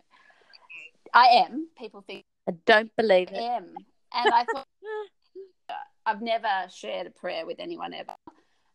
[1.15, 1.69] I am.
[1.79, 3.43] People think I don't believe I it.
[3.43, 4.67] am, and I thought
[6.07, 8.15] I've never shared a prayer with anyone ever.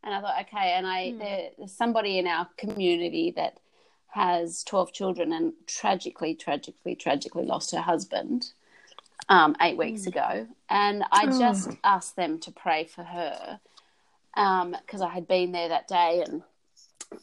[0.03, 1.19] And I thought, okay, and I Hmm.
[1.19, 3.57] there, there's somebody in our community that
[4.13, 8.53] has 12 children and tragically, tragically, tragically lost her husband
[9.29, 10.47] um, eight weeks ago.
[10.69, 11.39] And I Oh.
[11.39, 13.59] just asked them to pray for her
[14.35, 16.43] because I had been there that day and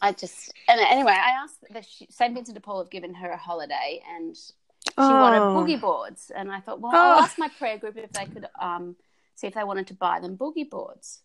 [0.02, 2.34] I just, and anyway, I asked the St.
[2.34, 5.54] Vincent de Paul have given her a holiday and she wanted Oh.
[5.54, 7.22] boogie boards, and I thought, well, I'll Oh.
[7.22, 8.96] ask my prayer group if they could um,
[9.36, 11.22] see if they wanted to buy them boogie boards.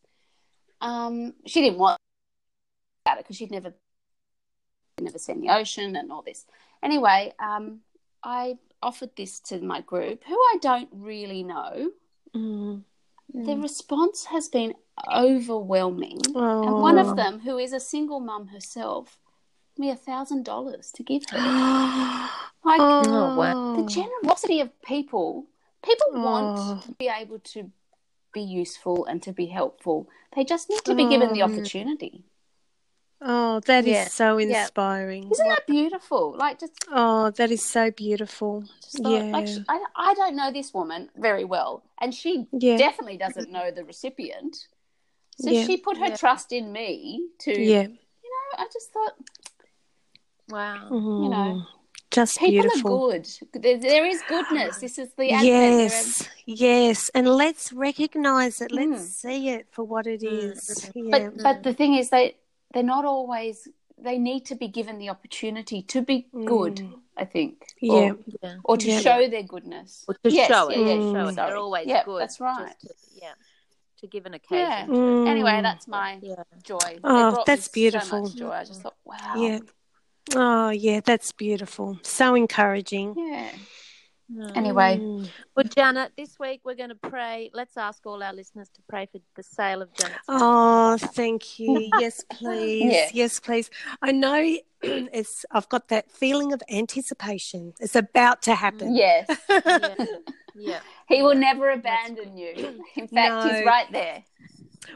[0.81, 1.97] Um, she didn't want
[3.05, 3.73] about it because she'd never
[5.03, 6.45] never seen the ocean and all this.
[6.81, 7.79] Anyway, um,
[8.23, 11.91] I offered this to my group, who I don't really know.
[12.35, 12.83] Mm.
[13.33, 14.75] The response has been
[15.13, 16.63] overwhelming, Oh.
[16.63, 19.19] and one of them, who is a single mum herself,
[19.77, 21.37] me a thousand dollars to give her.
[22.63, 23.75] Like, Oh, wow.
[23.75, 25.45] the generosity of people
[25.83, 26.23] people Oh.
[26.23, 27.69] want to be able to
[28.33, 31.45] be useful and to be helpful they just need to be given the Oh.
[31.45, 32.23] opportunity
[33.27, 34.07] Oh, that is Yeah.
[34.07, 34.61] so Yeah.
[34.61, 35.23] inspiring.
[35.31, 38.63] isn't that beautiful like just, Oh, that is so beautiful.
[39.03, 39.31] thought, Yeah.
[39.37, 39.77] like I,
[40.09, 42.77] I don't know this woman very well and she Yeah.
[42.77, 44.53] definitely doesn't know the recipient
[45.41, 45.65] so Yeah.
[45.65, 46.15] she put her Yeah.
[46.23, 47.87] trust in me to Yeah.
[48.25, 49.15] you know i just thought
[50.49, 50.87] Wow.
[50.91, 51.63] You know,
[52.11, 53.11] just people beautiful.
[53.11, 53.27] are good
[53.63, 58.61] there, there is goodness this is the advent There is- Yes, yes, and let's recognize
[58.61, 58.71] it.
[58.71, 59.21] Let's Mm.
[59.23, 60.91] see it for what it is.
[60.93, 61.09] Yeah.
[61.13, 62.35] but but the thing is they
[62.75, 63.67] they're not always
[63.97, 66.99] they need to be given the opportunity to be good Mm.
[67.17, 68.55] i think yeah, or, Yeah.
[68.65, 68.99] or to Yeah.
[68.99, 70.77] show their goodness Or to Yes, show it.
[70.77, 71.35] yeah, Yeah, yeah, show it.
[71.35, 72.21] They're always Yeah, good.
[72.21, 72.75] that's right.
[72.81, 73.35] to- yeah.
[74.01, 74.67] To give an occasion.
[74.67, 74.85] Yeah.
[74.87, 75.27] Mm.
[75.33, 76.43] anyway that's my Yeah.
[76.71, 78.21] joy Oh, brought me that's so beautiful.
[78.23, 79.59] much joy i just thought wow yeah.
[80.35, 81.99] Oh, yeah, that's beautiful.
[82.01, 83.13] So encouraging.
[83.15, 83.51] yeah.
[84.55, 85.27] Anyway Mm.
[85.55, 87.49] Well, Janet, this week we're going to pray.
[87.53, 90.41] Let's ask all our listeners to pray for the sale of Janet's house.
[90.41, 91.89] Oh, thank you.
[91.99, 92.91] Yes, please.
[92.93, 93.09] Yeah.
[93.13, 93.69] Yes, please.
[94.01, 94.35] I know
[94.81, 95.45] it's.
[95.51, 97.73] I've got that feeling of anticipation.
[97.79, 98.95] It's about to happen.
[98.95, 99.95] yes Yeah.
[100.55, 100.79] yeah.
[101.07, 102.53] he will never abandon you
[102.95, 103.41] in fact No.
[103.49, 104.23] he's right there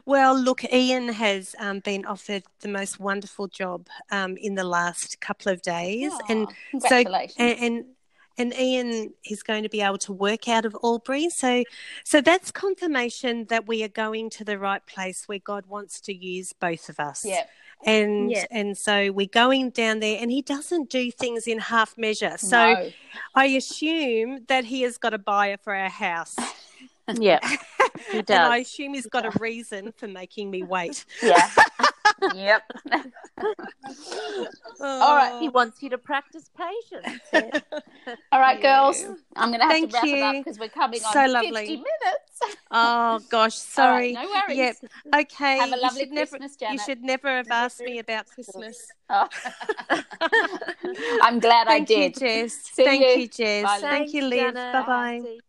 [0.06, 5.20] Well, look, Ian has um, been offered the most wonderful job um, in the last
[5.20, 6.96] couple of days, and Aw, so
[7.38, 7.86] and, and
[8.40, 11.30] and Ian is going to be able to work out of Albury.
[11.30, 11.64] So,
[12.04, 16.14] so that's confirmation that we are going to the right place where God wants to
[16.16, 17.26] use both of us.
[17.26, 17.44] Yeah.
[17.86, 18.46] And Yeah.
[18.52, 22.38] and so we're going down there, and he doesn't do things in half measure.
[22.38, 22.92] So No.
[23.36, 26.36] I assume that he has got a buyer for our house,
[27.14, 27.40] Yeah,
[28.12, 31.06] he and I assume he's got a reason for making me wait.
[31.24, 31.50] Yeah.
[32.36, 32.64] yep.
[34.82, 37.22] All right, He wants you to practice patience.
[38.32, 38.82] All right, Yeah.
[38.84, 39.04] girls.
[39.36, 40.44] I'm going to have Thank to wrap it up you.
[40.44, 41.68] because we're coming on So 50 lovely.
[41.68, 41.86] minutes.
[42.72, 44.12] Oh gosh, All right, sorry.
[44.14, 44.58] no worries.
[44.58, 44.76] Yep.
[45.16, 45.58] Okay.
[45.58, 48.88] Have a you lovely should never, Christmas, You should never have asked me about Christmas.
[49.10, 49.28] Oh.
[51.24, 52.20] I'm glad I Thank you, did.
[52.20, 52.54] Jess.
[52.54, 53.22] See Thank you.
[53.24, 53.64] you, Jess.
[53.64, 53.80] Bye.
[53.82, 54.54] Thank you, Liv.
[54.54, 55.22] Bye bye.
[55.24, 55.42] See-